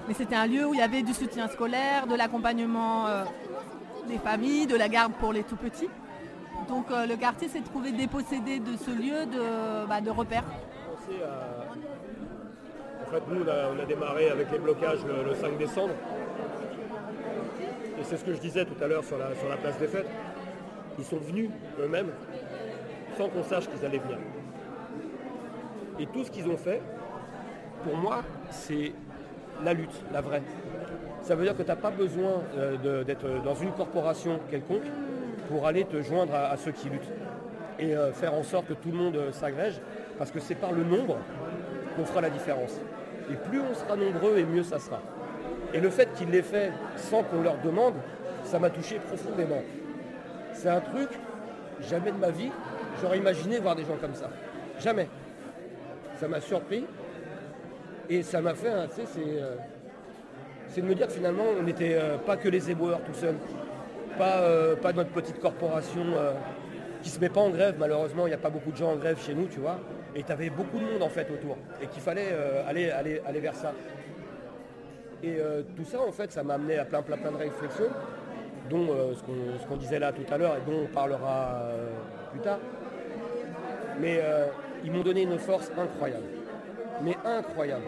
[0.08, 3.24] Mais c'était un lieu où il y avait du soutien scolaire, de l'accompagnement euh,
[4.08, 5.90] des familles, de la garde pour les tout petits.
[6.68, 10.44] Donc euh, le quartier s'est trouvé dépossédé de ce lieu de, bah, de repère.
[10.44, 11.66] pensé à-
[13.08, 15.94] En fait, nous, on a, démarré avec les blocages le, le 5 décembre.
[18.00, 19.88] Et c'est ce que je disais tout à l'heure sur la, sur la place des
[19.88, 20.10] fêtes.
[20.98, 21.50] Ils sont venus
[21.80, 22.10] eux-mêmes
[23.18, 24.18] sans qu'on sache qu'ils allaient venir.
[26.00, 26.82] Et tout ce qu'ils ont fait,
[27.84, 28.92] pour moi, c'est
[29.64, 30.42] la lutte, la vraie.
[31.22, 34.84] Ça veut dire que tu n'as pas besoin euh, d'être dans une corporation quelconque
[35.48, 37.12] pour aller te joindre à, ceux qui luttent
[37.80, 39.80] et euh, faire en sorte que tout le monde euh, s'agrège,
[40.18, 41.18] parce que c'est par le nombre
[41.96, 42.80] qu'on fera la différence.
[43.32, 45.02] Et plus on sera nombreux, et mieux ça sera.
[45.74, 47.96] Et le fait qu'ils l'aient fait sans qu'on leur demande,
[48.44, 49.62] ça m'a touché profondément.
[50.54, 51.10] C'est un truc,
[51.82, 52.52] jamais de ma vie,
[53.02, 54.30] j'aurais imaginé voir des gens comme ça.
[54.80, 55.10] Jamais.
[56.18, 56.86] Ça m'a surpris.
[58.10, 59.56] Et ça m'a fait, un- tu sais, c'est, euh,
[60.70, 63.36] c'est de me dire que finalement, on n'était pas que les éboueurs tout seuls.
[64.18, 66.32] Pas, euh, pas notre petite corporation euh,
[67.02, 67.76] qui se met pas en grève.
[67.78, 69.78] Malheureusement, il n'y a pas beaucoup de gens en grève chez nous, tu vois.
[70.16, 71.58] Et tu avais beaucoup de monde en fait autour.
[71.82, 73.74] Et qu'il fallait euh, aller, aller, aller vers ça.
[75.22, 77.90] Et euh, tout ça, en fait, ça m'a amené à plein, plein, de réflexions,
[78.70, 81.62] dont ce qu'on disait là tout à l'heure et dont on parlera
[82.32, 82.60] plus tard.
[84.00, 84.22] Mais
[84.84, 86.26] ils m'ont donné une force incroyable.
[87.02, 87.86] Mais incroyable.